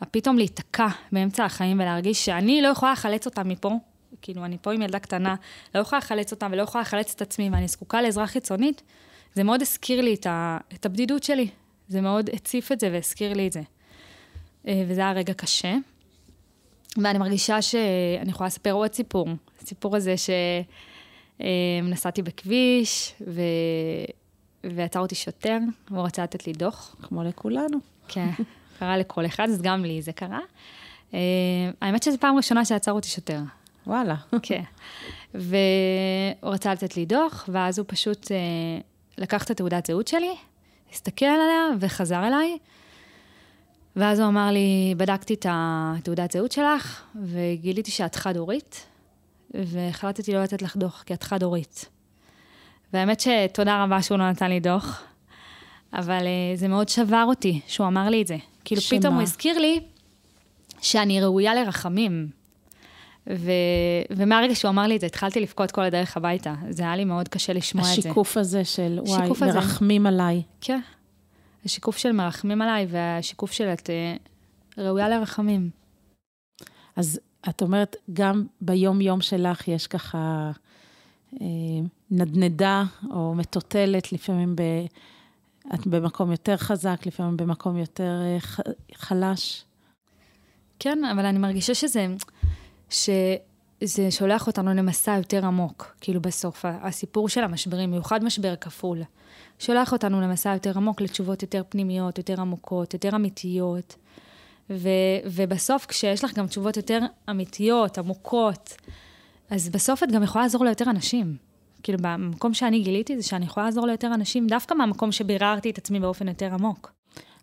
הפתאום 0.00 0.36
להיתקע 0.36 0.86
באמצע 1.12 1.44
החיים 1.44 1.80
ולהרגיש 1.80 2.24
שאני 2.24 2.62
לא 2.62 2.68
יכולה 2.68 2.92
לחלץ 2.92 3.26
אותם 3.26 3.48
מפה, 3.48 3.78
כאילו, 4.22 4.44
אני 4.44 4.56
פה 4.62 4.72
עם 4.72 4.82
ילדה 4.82 4.98
קטנה, 4.98 5.34
לא 5.74 5.80
יכולה 5.80 5.98
לחלץ 5.98 6.32
אותם 6.32 6.50
ולא 6.52 6.62
יכולה 6.62 6.82
לחלץ 6.82 7.12
את 7.14 7.22
עצמי, 7.22 7.50
ואני 7.52 7.68
זקוקה 7.68 8.02
לעזרה 8.02 8.26
חיצונית, 8.26 8.82
זה 9.34 9.44
מאוד 9.44 9.62
הזכיר 9.62 10.00
לי 10.00 10.14
את, 10.14 10.26
ה, 10.26 10.58
את 10.74 10.86
הבדידות 10.86 11.22
שלי. 11.22 11.48
זה 11.88 12.00
מאוד 12.00 12.30
הציף 12.32 12.72
את 12.72 12.80
זה 12.80 12.90
והזכיר 12.92 13.32
לי 13.32 13.46
את 13.46 13.52
זה. 13.52 13.60
אה, 14.68 14.84
וזה 14.88 15.00
היה 15.00 15.12
רגע 15.12 15.34
קשה. 15.34 15.74
ואני 16.96 17.18
מרגישה 17.18 17.62
שאני 17.62 18.30
יכולה 18.30 18.46
לספר 18.46 18.72
עוד 18.72 18.94
סיפור. 18.94 19.28
הסיפור 19.62 19.96
הזה 19.96 20.14
שנסעתי 21.40 22.22
בכביש, 22.22 23.14
ו... 23.26 23.40
ועצר 24.64 25.00
אותי 25.00 25.14
שוטר, 25.14 25.58
והוא 25.90 26.04
רצה 26.04 26.22
לתת 26.22 26.46
לי 26.46 26.52
דוח. 26.52 26.96
כמו 27.02 27.24
לכולנו. 27.24 27.78
כן, 28.08 28.30
קרה 28.78 28.96
לכל 28.96 29.26
אחד, 29.26 29.48
אז 29.48 29.62
גם 29.62 29.84
לי 29.84 30.02
זה 30.02 30.12
קרה. 30.12 30.40
אה, 31.14 31.18
האמת 31.80 32.02
שזו 32.02 32.18
פעם 32.18 32.36
ראשונה 32.36 32.64
שעצר 32.64 32.92
אותי 32.92 33.08
שוטר. 33.08 33.40
וואלה. 33.86 34.14
כן. 34.42 34.62
והוא 35.34 36.52
רצה 36.52 36.72
לתת 36.72 36.96
לי 36.96 37.06
דוח, 37.06 37.48
ואז 37.52 37.78
הוא 37.78 37.84
פשוט 37.88 38.32
אה, 38.32 38.36
לקח 39.18 39.44
את 39.44 39.50
התעודת 39.50 39.86
זהות 39.86 40.08
שלי, 40.08 40.34
הסתכל 40.92 41.26
עליה 41.26 41.66
וחזר 41.80 42.26
אליי. 42.26 42.58
ואז 43.96 44.20
הוא 44.20 44.28
אמר 44.28 44.50
לי, 44.50 44.94
בדקתי 44.96 45.34
את 45.34 45.46
התעודת 45.48 46.32
זהות 46.32 46.52
שלך, 46.52 47.02
וגיליתי 47.24 47.90
שאת 47.90 48.14
חד-הורית, 48.14 48.86
והחלטתי 49.54 50.32
לא 50.32 50.42
לתת 50.42 50.62
לך 50.62 50.76
דוח, 50.76 51.02
כי 51.06 51.14
את 51.14 51.22
חד-הורית. 51.22 51.88
והאמת 52.92 53.20
שתודה 53.20 53.84
רבה 53.84 54.02
שהוא 54.02 54.18
לא 54.18 54.30
נתן 54.30 54.48
לי 54.48 54.60
דוח, 54.60 55.02
אבל 55.92 56.20
uh, 56.20 56.58
זה 56.58 56.68
מאוד 56.68 56.88
שבר 56.88 57.24
אותי 57.28 57.60
שהוא 57.66 57.86
אמר 57.86 58.08
לי 58.08 58.22
את 58.22 58.26
זה. 58.26 58.36
כאילו 58.64 58.80
שמה? 58.80 58.98
פתאום 58.98 59.14
הוא 59.14 59.22
הזכיר 59.22 59.58
לי 59.58 59.80
שאני 60.80 61.20
ראויה 61.20 61.54
לרחמים. 61.54 62.28
ו... 63.30 63.50
ומהרגע 64.10 64.54
שהוא 64.54 64.68
אמר 64.68 64.86
לי 64.86 64.96
את 64.96 65.00
זה, 65.00 65.06
התחלתי 65.06 65.40
לבכות 65.40 65.70
כל 65.70 65.82
הדרך 65.82 66.16
הביתה. 66.16 66.54
זה 66.70 66.82
היה 66.82 66.96
לי 66.96 67.04
מאוד 67.04 67.28
קשה 67.28 67.52
לשמוע 67.52 67.84
את 67.84 68.02
זה. 68.02 68.08
השיקוף 68.08 68.36
הזה 68.36 68.64
של, 68.64 68.98
וואי, 69.06 69.28
מרחמים 69.28 70.06
הזה. 70.06 70.14
עליי. 70.14 70.42
כן. 70.60 70.80
השיקוף 71.64 71.96
של 71.96 72.12
מרחמים 72.12 72.62
עליי, 72.62 72.86
והשיקוף 72.90 73.52
של 73.52 73.64
את 73.64 73.90
uh, 73.90 74.80
ראויה 74.80 75.08
לרחמים. 75.08 75.70
אז 76.96 77.20
את 77.48 77.62
אומרת, 77.62 77.96
גם 78.12 78.44
ביום-יום 78.60 79.20
שלך 79.20 79.68
יש 79.68 79.86
ככה 79.86 80.50
אה, 81.40 81.46
נדנדה 82.10 82.84
או 83.10 83.34
מטוטלת, 83.34 84.12
לפעמים 84.12 84.56
ב... 84.56 84.62
את 85.74 85.86
במקום 85.86 86.30
יותר 86.30 86.56
חזק, 86.56 87.06
לפעמים 87.06 87.36
במקום 87.36 87.76
יותר 87.76 88.20
אה, 88.22 88.40
ח... 88.40 88.60
חלש. 88.94 89.64
כן, 90.78 91.04
אבל 91.04 91.26
אני 91.26 91.38
מרגישה 91.38 91.74
שזה, 91.74 92.06
שזה 92.94 94.10
שולח 94.10 94.46
אותנו 94.46 94.74
למסע 94.74 95.16
יותר 95.16 95.46
עמוק, 95.46 95.96
כאילו 96.00 96.20
בסוף, 96.20 96.64
הסיפור 96.68 97.28
של 97.28 97.44
המשברים, 97.44 97.90
במיוחד 97.90 98.24
משבר 98.24 98.56
כפול, 98.56 99.02
שולח 99.58 99.92
אותנו 99.92 100.20
למסע 100.20 100.52
יותר 100.52 100.72
עמוק, 100.76 101.00
לתשובות 101.00 101.42
יותר 101.42 101.62
פנימיות, 101.68 102.18
יותר 102.18 102.40
עמוקות, 102.40 102.94
יותר 102.94 103.16
אמיתיות. 103.16 103.96
ו, 104.70 104.88
ובסוף, 105.24 105.86
כשיש 105.86 106.24
לך 106.24 106.34
גם 106.34 106.46
תשובות 106.46 106.76
יותר 106.76 106.98
אמיתיות, 107.30 107.98
עמוקות, 107.98 108.74
אז 109.50 109.68
בסוף 109.68 110.02
את 110.02 110.12
גם 110.12 110.22
יכולה 110.22 110.44
לעזור 110.44 110.64
ליותר 110.64 110.90
אנשים. 110.90 111.36
כאילו, 111.82 111.98
במקום 112.02 112.54
שאני 112.54 112.80
גיליתי 112.80 113.16
זה 113.16 113.22
שאני 113.22 113.44
יכולה 113.44 113.66
לעזור 113.66 113.86
ליותר 113.86 114.14
אנשים, 114.14 114.46
דווקא 114.46 114.74
מהמקום 114.74 115.12
שביררתי 115.12 115.70
את 115.70 115.78
עצמי 115.78 116.00
באופן 116.00 116.28
יותר 116.28 116.54
עמוק. 116.54 116.92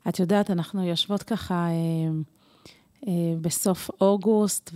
את 0.10 0.20
יודעת, 0.20 0.52
אנחנו 0.52 0.86
יושבות 0.88 1.24
ככה 1.24 1.56
אה, 1.56 2.12
בסוף 3.42 3.90
אוגוסט, 4.02 4.72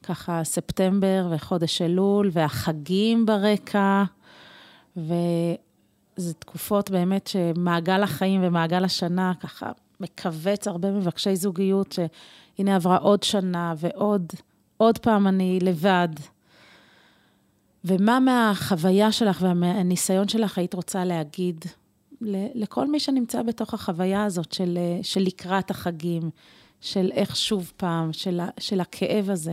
וככה 0.00 0.44
ספטמבר 0.44 1.26
וחודש 1.30 1.82
אלול, 1.82 2.30
והחגים 2.32 3.26
ברקע, 3.26 4.04
וזה 4.96 6.34
תקופות 6.38 6.90
באמת 6.90 7.26
שמעגל 7.26 8.02
החיים 8.02 8.40
ומעגל 8.44 8.84
השנה 8.84 9.32
ככה 9.40 9.72
מכווץ 10.00 10.68
הרבה 10.68 10.90
מבקשי 10.90 11.36
זוגיות, 11.36 11.92
שהנה 11.92 12.76
עברה 12.76 12.96
עוד 12.96 13.22
שנה 13.22 13.74
ועוד, 13.76 14.32
עוד 14.76 14.98
פעם 14.98 15.26
אני 15.26 15.58
לבד. 15.62 16.08
ומה 17.84 18.20
מהחוויה 18.20 19.12
שלך 19.12 19.42
והניסיון 19.42 20.28
שלך 20.28 20.58
היית 20.58 20.74
רוצה 20.74 21.04
להגיד 21.04 21.64
לכל 22.54 22.90
מי 22.90 23.00
שנמצא 23.00 23.42
בתוך 23.42 23.74
החוויה 23.74 24.24
הזאת 24.24 24.52
של, 24.52 24.78
של 25.02 25.20
לקראת 25.20 25.70
החגים, 25.70 26.30
של 26.84 27.10
איך 27.14 27.36
שוב 27.36 27.72
פעם, 27.76 28.12
של, 28.12 28.40
של 28.60 28.80
הכאב 28.80 29.30
הזה? 29.30 29.52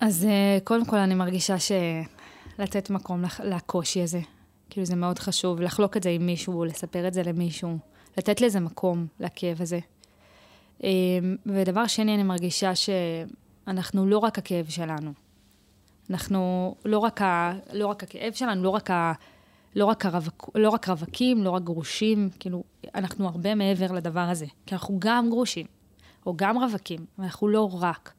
אז 0.00 0.24
אה, 0.24 0.58
קודם 0.64 0.84
כל 0.84 0.96
אני 0.96 1.14
מרגישה 1.14 1.56
שלתת 1.58 2.90
מקום 2.90 3.24
לקושי 3.44 4.02
הזה, 4.02 4.20
כאילו 4.70 4.86
זה 4.86 4.96
מאוד 4.96 5.18
חשוב, 5.18 5.60
לחלוק 5.60 5.96
את 5.96 6.02
זה 6.02 6.10
עם 6.10 6.26
מישהו, 6.26 6.64
לספר 6.64 7.08
את 7.08 7.14
זה 7.14 7.22
למישהו, 7.22 7.78
לתת 8.18 8.40
לזה 8.40 8.60
מקום, 8.60 9.06
לכאב 9.20 9.62
הזה. 9.62 9.78
אמ, 10.82 11.36
ודבר 11.46 11.86
שני, 11.86 12.14
אני 12.14 12.22
מרגישה 12.22 12.72
שאנחנו 12.74 14.06
לא 14.06 14.18
רק 14.18 14.38
הכאב 14.38 14.66
שלנו. 14.68 15.12
אנחנו 16.10 16.74
לא 16.84 16.98
רק, 16.98 17.22
ה, 17.22 17.52
לא 17.72 17.86
רק 17.86 18.02
הכאב 18.02 18.32
שלנו, 18.32 18.62
לא 18.62 18.70
רק, 18.70 18.90
לא, 19.76 19.84
רק 19.84 20.06
הרווק, 20.06 20.50
לא 20.54 20.70
רק 20.70 20.88
רווקים, 20.88 21.44
לא 21.44 21.50
רק 21.50 21.62
גרושים, 21.62 22.30
כאילו, 22.40 22.64
אנחנו 22.94 23.28
הרבה 23.28 23.54
מעבר 23.54 23.92
לדבר 23.92 24.20
הזה. 24.20 24.46
כי 24.66 24.74
אנחנו 24.74 24.96
גם 24.98 25.30
גרושים, 25.30 25.66
או 26.26 26.36
גם 26.36 26.58
רווקים, 26.58 27.06
ואנחנו 27.18 27.48
לא 27.48 27.70
רק. 27.82 28.12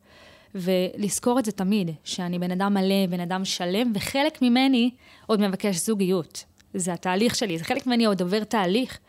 ולזכור 0.56 1.40
את 1.40 1.46
זה 1.46 1.52
תמיד, 1.52 1.92
שאני 2.04 2.40
בן 2.40 2.52
אדם 2.52 2.74
מלא, 2.74 3.08
בן 3.10 3.20
אדם 3.20 3.46
שלם, 3.46 3.92
וחלק 3.96 4.42
ממני 4.42 4.92
עוד 5.26 5.48
מבקש 5.48 5.76
זוגיות. 5.76 6.44
זה 6.74 6.94
התהליך 6.94 7.36
שלי, 7.36 7.58
זה 7.58 7.64
חלק 7.64 7.88
ממני 7.88 8.06
עוד 8.06 8.22
עובר 8.22 8.44
תהליך. 8.44 9.00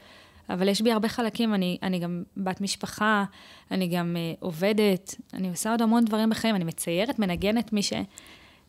אבל 0.49 0.69
יש 0.69 0.83
בי 0.83 0.93
הרבה 0.93 1.09
חלקים, 1.09 1.55
אני, 1.55 1.79
אני 1.83 1.99
גם 1.99 2.23
בת 2.37 2.61
משפחה, 2.61 3.25
אני 3.71 3.89
גם 3.89 4.17
uh, 4.17 4.37
עובדת, 4.41 5.15
אני 5.35 5.49
עושה 5.49 5.71
עוד 5.71 5.83
המון 5.83 6.05
דברים 6.05 6.31
בחיים, 6.31 6.55
אני 6.55 6.65
מציירת, 6.65 7.19
מנגנת, 7.19 7.73
מי 7.73 7.83
ש... 7.83 7.93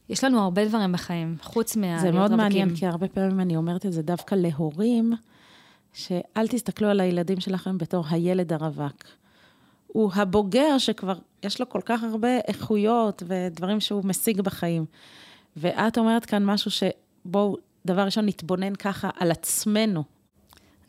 יש 0.09 0.23
לנו 0.23 0.39
הרבה 0.39 0.65
דברים 0.65 0.91
בחיים, 0.91 1.37
חוץ 1.41 1.75
מה... 1.75 1.99
זה 1.99 2.11
מאוד 2.11 2.35
מעניין, 2.35 2.75
כי 2.75 2.85
הרבה 2.85 3.07
פעמים 3.07 3.39
אני 3.39 3.55
אומרת 3.55 3.85
את 3.85 3.93
זה 3.93 4.01
דווקא 4.01 4.35
להורים, 4.35 5.13
שאל 5.93 6.47
תסתכלו 6.47 6.87
על 6.87 6.99
הילדים 6.99 7.39
שלכם 7.39 7.77
בתור 7.77 8.05
הילד 8.09 8.53
הרווק. 8.53 9.03
הוא 9.87 10.11
הבוגר 10.15 10.77
שכבר 10.77 11.17
יש 11.43 11.59
לו 11.59 11.69
כל 11.69 11.81
כך 11.85 12.03
הרבה 12.03 12.37
איכויות 12.47 13.23
ודברים 13.27 13.79
שהוא 13.79 14.05
משיג 14.05 14.41
בחיים. 14.41 14.85
ואת 15.57 15.97
אומרת 15.97 16.25
כאן 16.25 16.45
משהו 16.45 16.71
שבואו, 16.71 17.57
דבר 17.85 18.01
ראשון, 18.01 18.25
נתבונן 18.25 18.75
ככה 18.75 19.09
על 19.19 19.31
עצמנו. 19.31 20.03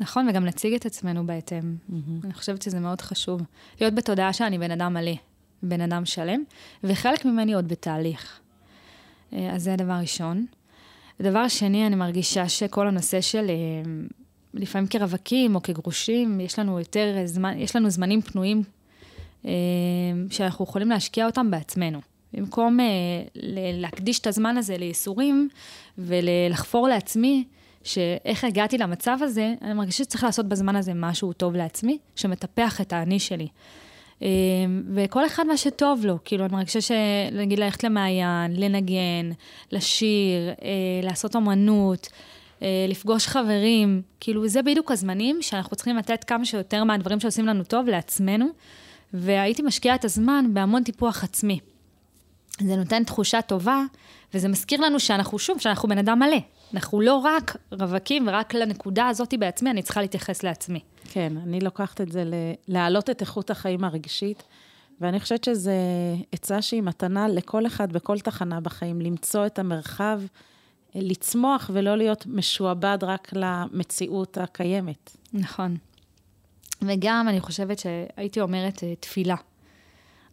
נכון, 0.00 0.28
וגם 0.28 0.44
נציג 0.44 0.74
את 0.74 0.86
עצמנו 0.86 1.26
בהתאם. 1.26 1.76
Mm-hmm. 1.90 2.24
אני 2.24 2.34
חושבת 2.34 2.62
שזה 2.62 2.80
מאוד 2.80 3.00
חשוב. 3.00 3.42
להיות 3.80 3.94
בתודעה 3.94 4.32
שאני 4.32 4.58
בן 4.58 4.70
אדם 4.70 4.94
מלא, 4.94 5.14
בן 5.62 5.80
אדם 5.80 6.04
שלם, 6.04 6.44
וחלק 6.84 7.24
ממני 7.24 7.54
עוד 7.54 7.68
בתהליך. 7.68 8.40
אה, 9.36 9.54
אז 9.54 9.62
זה 9.62 9.72
הדבר 9.72 9.92
ראשון. 10.00 10.46
ודבר 11.20 11.48
שני, 11.48 11.86
אני 11.86 11.96
מרגישה 11.96 12.48
שכל 12.48 12.88
הנושא 12.88 13.20
של, 13.20 13.46
אה, 13.48 13.90
לפעמים 14.54 14.86
כרווקים 14.88 15.54
או 15.54 15.62
כגרושים, 15.62 16.40
יש 16.40 16.58
לנו 16.58 16.78
יותר 16.78 17.22
זמן, 17.24 17.58
יש 17.58 17.76
לנו 17.76 17.90
זמנים 17.90 18.20
פנויים 18.20 18.62
אה, 19.46 19.52
שאנחנו 20.30 20.64
יכולים 20.64 20.88
להשקיע 20.88 21.26
אותם 21.26 21.50
בעצמנו. 21.50 22.00
במקום 22.32 22.78
להקדיש 23.74 24.18
את 24.18 24.26
הזמן 24.26 24.56
הזה 24.56 24.76
לייסורים 24.76 25.48
ולחפור 25.98 26.88
לעצמי, 26.88 27.44
שאיך 27.84 28.44
הגעתי 28.44 28.78
למצב 28.78 29.18
הזה, 29.20 29.54
אני 29.62 29.74
מרגישה 29.74 30.04
שצריך 30.04 30.24
לעשות 30.24 30.46
בזמן 30.46 30.76
הזה 30.76 30.92
משהו 30.94 31.32
טוב 31.32 31.56
לעצמי, 31.56 31.98
שמטפח 32.16 32.80
את 32.80 32.92
האני 32.92 33.18
שלי. 33.18 33.48
אמ, 34.22 34.82
וכל 34.94 35.26
אחד 35.26 35.46
מה 35.46 35.56
שטוב 35.56 36.06
לו, 36.06 36.18
כאילו, 36.24 36.44
אני 36.44 36.52
מרגישה 36.52 36.80
שנגיד 36.80 37.58
ללכת 37.58 37.84
למעיין, 37.84 38.56
לנגן, 38.56 39.30
לשיר, 39.72 40.48
אה, 40.62 41.00
לעשות 41.02 41.36
אמנות, 41.36 42.08
אה, 42.62 42.86
לפגוש 42.88 43.26
חברים, 43.26 44.02
כאילו, 44.20 44.48
זה 44.48 44.62
בדיוק 44.62 44.90
הזמנים 44.92 45.42
שאנחנו 45.42 45.76
צריכים 45.76 45.96
לתת 45.96 46.24
כמה 46.24 46.44
שיותר 46.44 46.84
מהדברים 46.84 47.20
שעושים 47.20 47.46
לנו 47.46 47.64
טוב 47.64 47.88
לעצמנו, 47.88 48.46
והייתי 49.14 49.62
משקיעה 49.62 49.94
את 49.94 50.04
הזמן 50.04 50.46
בהמון 50.52 50.82
טיפוח 50.82 51.24
עצמי. 51.24 51.58
זה 52.60 52.76
נותן 52.76 53.04
תחושה 53.04 53.42
טובה, 53.42 53.82
וזה 54.34 54.48
מזכיר 54.48 54.80
לנו 54.80 55.00
שאנחנו, 55.00 55.38
שוב, 55.38 55.58
שאנחנו 55.58 55.88
בן 55.88 55.98
אדם 55.98 56.18
מלא. 56.18 56.38
אנחנו 56.74 57.00
לא 57.00 57.14
רק 57.14 57.56
רווקים, 57.72 58.28
ורק 58.28 58.54
לנקודה 58.54 59.08
הזאת 59.08 59.34
בעצמי 59.38 59.70
אני 59.70 59.82
צריכה 59.82 60.00
להתייחס 60.00 60.42
לעצמי. 60.42 60.80
כן, 61.04 61.32
אני 61.42 61.60
לוקחת 61.60 62.00
את 62.00 62.12
זה 62.12 62.24
להעלות 62.68 63.10
את 63.10 63.20
איכות 63.20 63.50
החיים 63.50 63.84
הרגשית, 63.84 64.42
ואני 65.00 65.20
חושבת 65.20 65.44
שזו 65.44 65.70
עצה 66.32 66.62
שהיא 66.62 66.82
מתנה 66.82 67.28
לכל 67.28 67.66
אחד 67.66 67.92
בכל 67.92 68.18
תחנה 68.18 68.60
בחיים, 68.60 69.00
למצוא 69.00 69.46
את 69.46 69.58
המרחב, 69.58 70.20
לצמוח 70.94 71.70
ולא 71.72 71.96
להיות 71.96 72.26
משועבד 72.26 72.98
רק 73.02 73.28
למציאות 73.32 74.38
הקיימת. 74.38 75.16
נכון. 75.32 75.76
וגם 76.82 77.26
אני 77.28 77.40
חושבת 77.40 77.78
שהייתי 77.78 78.40
אומרת 78.40 78.84
אה, 78.84 78.94
תפילה. 79.00 79.36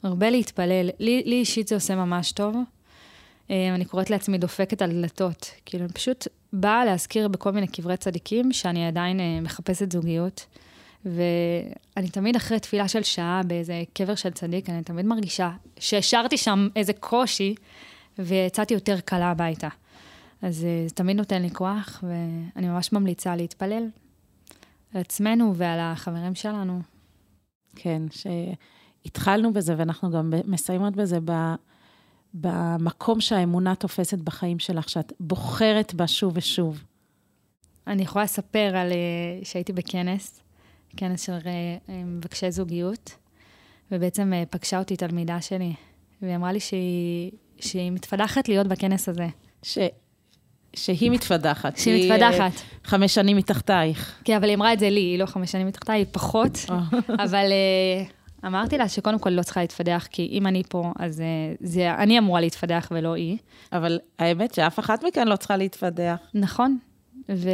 הרבה 0.03 0.29
להתפלל. 0.29 0.89
לי, 0.99 1.23
לי 1.25 1.35
אישית 1.35 1.67
זה 1.67 1.75
עושה 1.75 1.95
ממש 1.95 2.31
טוב. 2.31 2.55
אה, 3.51 3.75
אני 3.75 3.85
קוראת 3.85 4.09
לעצמי 4.09 4.37
דופקת 4.37 4.81
על 4.81 4.91
דלתות. 4.91 5.51
כאילו, 5.65 5.83
אני 5.85 5.93
פשוט 5.93 6.27
באה 6.53 6.85
להזכיר 6.85 7.27
בכל 7.27 7.51
מיני 7.51 7.67
קברי 7.67 7.97
צדיקים 7.97 8.51
שאני 8.53 8.87
עדיין 8.87 9.19
אה, 9.19 9.39
מחפשת 9.41 9.91
זוגיות. 9.91 10.45
ואני 11.05 12.09
תמיד 12.11 12.35
אחרי 12.35 12.59
תפילה 12.59 12.87
של 12.87 13.03
שעה 13.03 13.41
באיזה 13.47 13.83
קבר 13.93 14.15
של 14.15 14.29
צדיק, 14.29 14.69
אני 14.69 14.83
תמיד 14.83 15.05
מרגישה 15.05 15.51
שהשארתי 15.79 16.37
שם 16.37 16.67
איזה 16.75 16.93
קושי, 16.93 17.55
ויצאתי 18.19 18.73
יותר 18.73 18.99
קלה 18.99 19.31
הביתה. 19.31 19.67
אז 20.41 20.55
זה 20.57 20.93
תמיד 20.93 21.17
נותן 21.17 21.41
לי 21.41 21.49
כוח, 21.51 22.03
ואני 22.03 22.67
ממש 22.67 22.93
ממליצה 22.93 23.35
להתפלל 23.35 23.83
על 24.93 25.01
עצמנו 25.01 25.55
ועל 25.55 25.79
החברים 25.79 26.35
שלנו. 26.35 26.81
כן, 27.75 28.01
שהתחלנו 28.11 29.53
בזה 29.53 29.75
ואנחנו 29.77 30.11
גם 30.11 30.33
מסיימות 30.45 30.95
בזה 30.95 31.19
ב... 31.25 31.31
במקום 32.33 33.21
שהאמונה 33.21 33.75
תופסת 33.75 34.17
בחיים 34.17 34.59
שלך, 34.59 34.89
שאת 34.89 35.13
בוחרת 35.19 35.93
בה 35.93 36.07
שוב 36.07 36.33
ושוב. 36.35 36.83
אני 37.87 38.03
יכולה 38.03 38.25
לספר 38.25 38.75
על 38.77 38.91
שהייתי 39.43 39.73
בכנס, 39.73 40.41
כנס 40.97 41.25
של 41.25 41.37
מבקשי 41.89 42.51
זוגיות, 42.51 43.15
ובעצם 43.91 44.33
פגשה 44.49 44.79
אותי 44.79 44.97
תלמידה 44.97 45.41
שלי, 45.41 45.73
והיא 46.21 46.35
אמרה 46.35 46.51
לי 46.51 46.59
שהיא, 46.59 47.31
שהיא 47.59 47.91
מתפדחת 47.91 48.49
להיות 48.49 48.67
בכנס 48.67 49.09
הזה. 49.09 49.27
ש... 49.63 49.77
שהיא 50.75 51.11
מתפדחת. 51.11 51.77
שהיא 51.77 52.11
מתפדחת. 52.11 52.51
חמש 52.83 53.15
שנים 53.15 53.37
מתחתייך. 53.37 54.21
כן, 54.23 54.35
אבל 54.35 54.47
היא 54.47 54.55
אמרה 54.55 54.73
את 54.73 54.79
זה 54.79 54.89
לי, 54.89 54.99
היא 54.99 55.19
לא 55.19 55.25
חמש 55.25 55.51
שנים 55.51 55.67
מתחתיי, 55.67 55.97
היא 55.97 56.05
פחות. 56.11 56.51
אבל 57.25 57.45
אמרתי 58.45 58.77
לה 58.77 58.89
שקודם 58.89 59.19
כל 59.19 59.29
לא 59.29 59.43
צריכה 59.43 59.61
להתפדח, 59.61 60.07
כי 60.11 60.29
אם 60.31 60.47
אני 60.47 60.63
פה, 60.69 60.91
אז 60.99 61.19
uh, 61.19 61.23
זה, 61.59 61.93
אני 61.93 62.19
אמורה 62.19 62.41
להתפדח 62.41 62.87
ולא 62.91 63.13
היא. 63.13 63.37
אבל 63.73 63.99
האמת 64.19 64.53
שאף 64.53 64.79
אחת 64.79 65.03
מכאן 65.03 65.27
לא 65.27 65.35
צריכה 65.35 65.57
להתפדח. 65.57 66.15
נכון. 66.33 66.77
ו... 67.29 67.49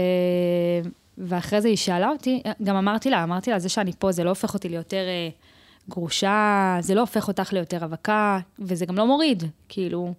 ואחרי 1.17 1.61
זה 1.61 1.67
היא 1.67 1.77
שאלה 1.77 2.09
אותי, 2.09 2.43
גם 2.63 2.75
אמרתי 2.75 3.09
לה, 3.09 3.23
אמרתי 3.23 3.51
לה, 3.51 3.59
זה 3.59 3.69
שאני 3.69 3.91
פה, 3.99 4.11
זה 4.11 4.23
לא 4.23 4.29
הופך 4.29 4.53
אותי 4.53 4.69
ליותר 4.69 5.05
uh, 5.07 5.89
גרושה, 5.89 6.77
זה 6.79 6.95
לא 6.95 7.01
הופך 7.01 7.27
אותך 7.27 7.53
ליותר 7.53 7.77
רווקה, 7.77 8.39
וזה 8.59 8.85
גם 8.85 8.95
לא 8.95 9.07
מוריד, 9.07 9.43
כאילו... 9.69 10.13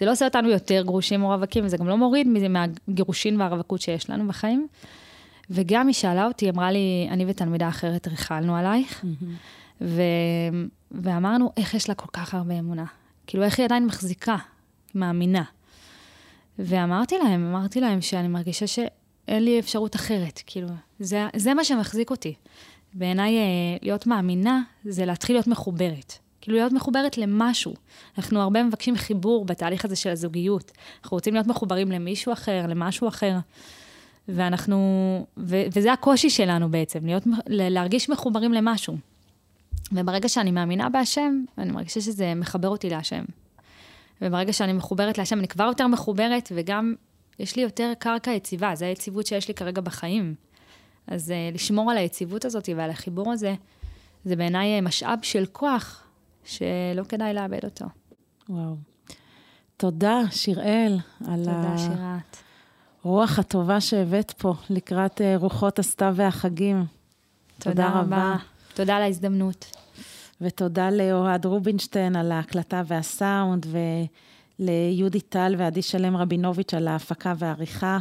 זה 0.00 0.06
לא 0.06 0.12
עושה 0.12 0.24
אותנו 0.24 0.50
יותר 0.50 0.82
גרושים 0.82 1.22
או 1.22 1.28
רווקים, 1.28 1.64
וזה 1.64 1.76
גם 1.76 1.88
לא 1.88 1.96
מוריד 1.96 2.28
מהגירושין 2.48 3.40
והרווקות 3.40 3.80
שיש 3.80 4.10
לנו 4.10 4.28
בחיים. 4.28 4.66
וגם 5.50 5.86
היא 5.86 5.94
שאלה 5.94 6.26
אותי, 6.26 6.50
אמרה 6.50 6.70
לי, 6.70 7.08
אני 7.10 7.24
ותלמידה 7.28 7.68
אחרת 7.68 8.08
ריכלנו 8.08 8.56
עלייך, 8.56 9.04
mm-hmm. 9.04 9.26
ו... 9.80 10.02
ואמרנו, 10.90 11.52
איך 11.56 11.74
יש 11.74 11.88
לה 11.88 11.94
כל 11.94 12.08
כך 12.12 12.34
הרבה 12.34 12.58
אמונה? 12.58 12.84
כאילו, 13.26 13.44
איך 13.44 13.58
היא 13.58 13.64
עדיין 13.64 13.86
מחזיקה, 13.86 14.36
מאמינה. 14.94 15.42
ואמרתי 16.58 17.18
להם, 17.18 17.54
אמרתי 17.54 17.80
להם 17.80 18.00
שאני 18.00 18.28
מרגישה 18.28 18.66
שאין 18.66 19.44
לי 19.44 19.58
אפשרות 19.58 19.96
אחרת, 19.96 20.42
כאילו, 20.46 20.68
זה, 20.98 21.26
זה 21.36 21.54
מה 21.54 21.64
שמחזיק 21.64 22.10
אותי. 22.10 22.34
בעיניי, 22.94 23.36
אה, 23.38 23.42
להיות 23.82 24.06
מאמינה 24.06 24.62
זה 24.84 25.04
להתחיל 25.04 25.36
להיות 25.36 25.46
מחוברת. 25.46 26.18
כאילו 26.40 26.58
להיות 26.58 26.72
מחוברת 26.72 27.18
למשהו. 27.18 27.74
אנחנו 28.18 28.40
הרבה 28.40 28.62
מבקשים 28.62 28.96
חיבור 28.96 29.44
בתהליך 29.44 29.84
הזה 29.84 29.96
של 29.96 30.10
הזוגיות. 30.10 30.72
אנחנו 31.02 31.14
רוצים 31.14 31.34
להיות 31.34 31.46
מחוברים 31.46 31.92
למישהו 31.92 32.32
אחר, 32.32 32.66
למשהו 32.68 33.08
אחר. 33.08 33.36
ואנחנו, 34.28 35.26
ו, 35.38 35.62
וזה 35.72 35.92
הקושי 35.92 36.30
שלנו 36.30 36.70
בעצם, 36.70 37.06
להיות, 37.06 37.22
להרגיש 37.46 38.10
מחוברים 38.10 38.52
למשהו. 38.52 38.96
וברגע 39.92 40.28
שאני 40.28 40.50
מאמינה 40.50 40.88
בהשם, 40.88 41.44
אני 41.58 41.72
מרגישה 41.72 42.00
שזה 42.00 42.34
מחבר 42.34 42.68
אותי 42.68 42.90
להשם. 42.90 43.24
וברגע 44.22 44.52
שאני 44.52 44.72
מחוברת 44.72 45.18
להשם, 45.18 45.38
אני 45.38 45.48
כבר 45.48 45.64
יותר 45.64 45.86
מחוברת, 45.86 46.52
וגם 46.54 46.94
יש 47.38 47.56
לי 47.56 47.62
יותר 47.62 47.92
קרקע 47.98 48.30
יציבה, 48.30 48.74
זו 48.74 48.84
היציבות 48.84 49.26
שיש 49.26 49.48
לי 49.48 49.54
כרגע 49.54 49.80
בחיים. 49.80 50.34
אז 51.06 51.30
uh, 51.30 51.54
לשמור 51.54 51.90
על 51.90 51.96
היציבות 51.96 52.44
הזאת 52.44 52.68
ועל 52.76 52.90
החיבור 52.90 53.32
הזה, 53.32 53.54
זה 54.24 54.36
בעיניי 54.36 54.80
משאב 54.80 55.18
של 55.22 55.46
כוח 55.52 56.02
שלא 56.44 57.04
כדאי 57.08 57.34
לאבד 57.34 57.64
אותו. 57.64 57.84
וואו. 58.48 58.76
תודה, 59.76 60.20
שיראל, 60.30 60.98
על 61.28 61.44
תודה, 61.44 61.78
שירת. 61.78 62.36
הרוח 63.04 63.38
הטובה 63.38 63.80
שהבאת 63.80 64.30
פה 64.30 64.54
לקראת 64.70 65.20
אה, 65.20 65.36
רוחות 65.36 65.78
הסתיו 65.78 66.12
והחגים. 66.16 66.84
תודה, 67.58 67.70
תודה 67.70 67.88
רבה. 67.88 68.00
רבה. 68.00 68.36
תודה 68.76 68.96
על 68.96 69.02
ההזדמנות. 69.02 69.76
ותודה 70.40 70.90
לאוהד 70.90 71.46
רובינשטיין 71.46 72.16
על 72.16 72.32
ההקלטה 72.32 72.82
והסאונד, 72.86 73.66
וליהודי 74.58 75.20
טל 75.20 75.54
ועדי 75.58 75.82
שלם 75.82 76.16
רבינוביץ' 76.16 76.74
על 76.74 76.88
ההפקה 76.88 77.32
והעריכה. 77.38 77.98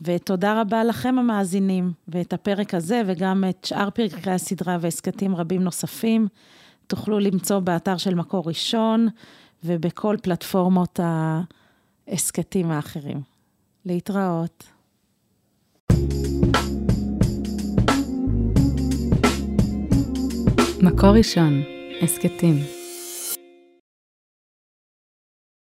ותודה 0.00 0.60
רבה 0.60 0.84
לכם 0.84 1.18
המאזינים, 1.18 1.92
ואת 2.08 2.32
הפרק 2.32 2.74
הזה 2.74 3.02
וגם 3.06 3.44
את 3.50 3.64
שאר 3.64 3.90
פרקי 3.90 4.30
הסדרה 4.30 4.76
והסכתים 4.80 5.36
רבים 5.36 5.62
נוספים. 5.62 6.28
תוכלו 6.86 7.18
למצוא 7.18 7.58
באתר 7.58 7.96
של 7.96 8.14
מקור 8.14 8.42
ראשון 8.46 9.08
ובכל 9.64 10.16
פלטפורמות 10.22 11.00
ההסכתים 12.08 12.70
האחרים. 12.70 13.20
להתראות. 13.86 14.64
מקור 20.84 21.10
ראשון, 21.10 21.62
הסכתים. 22.02 22.73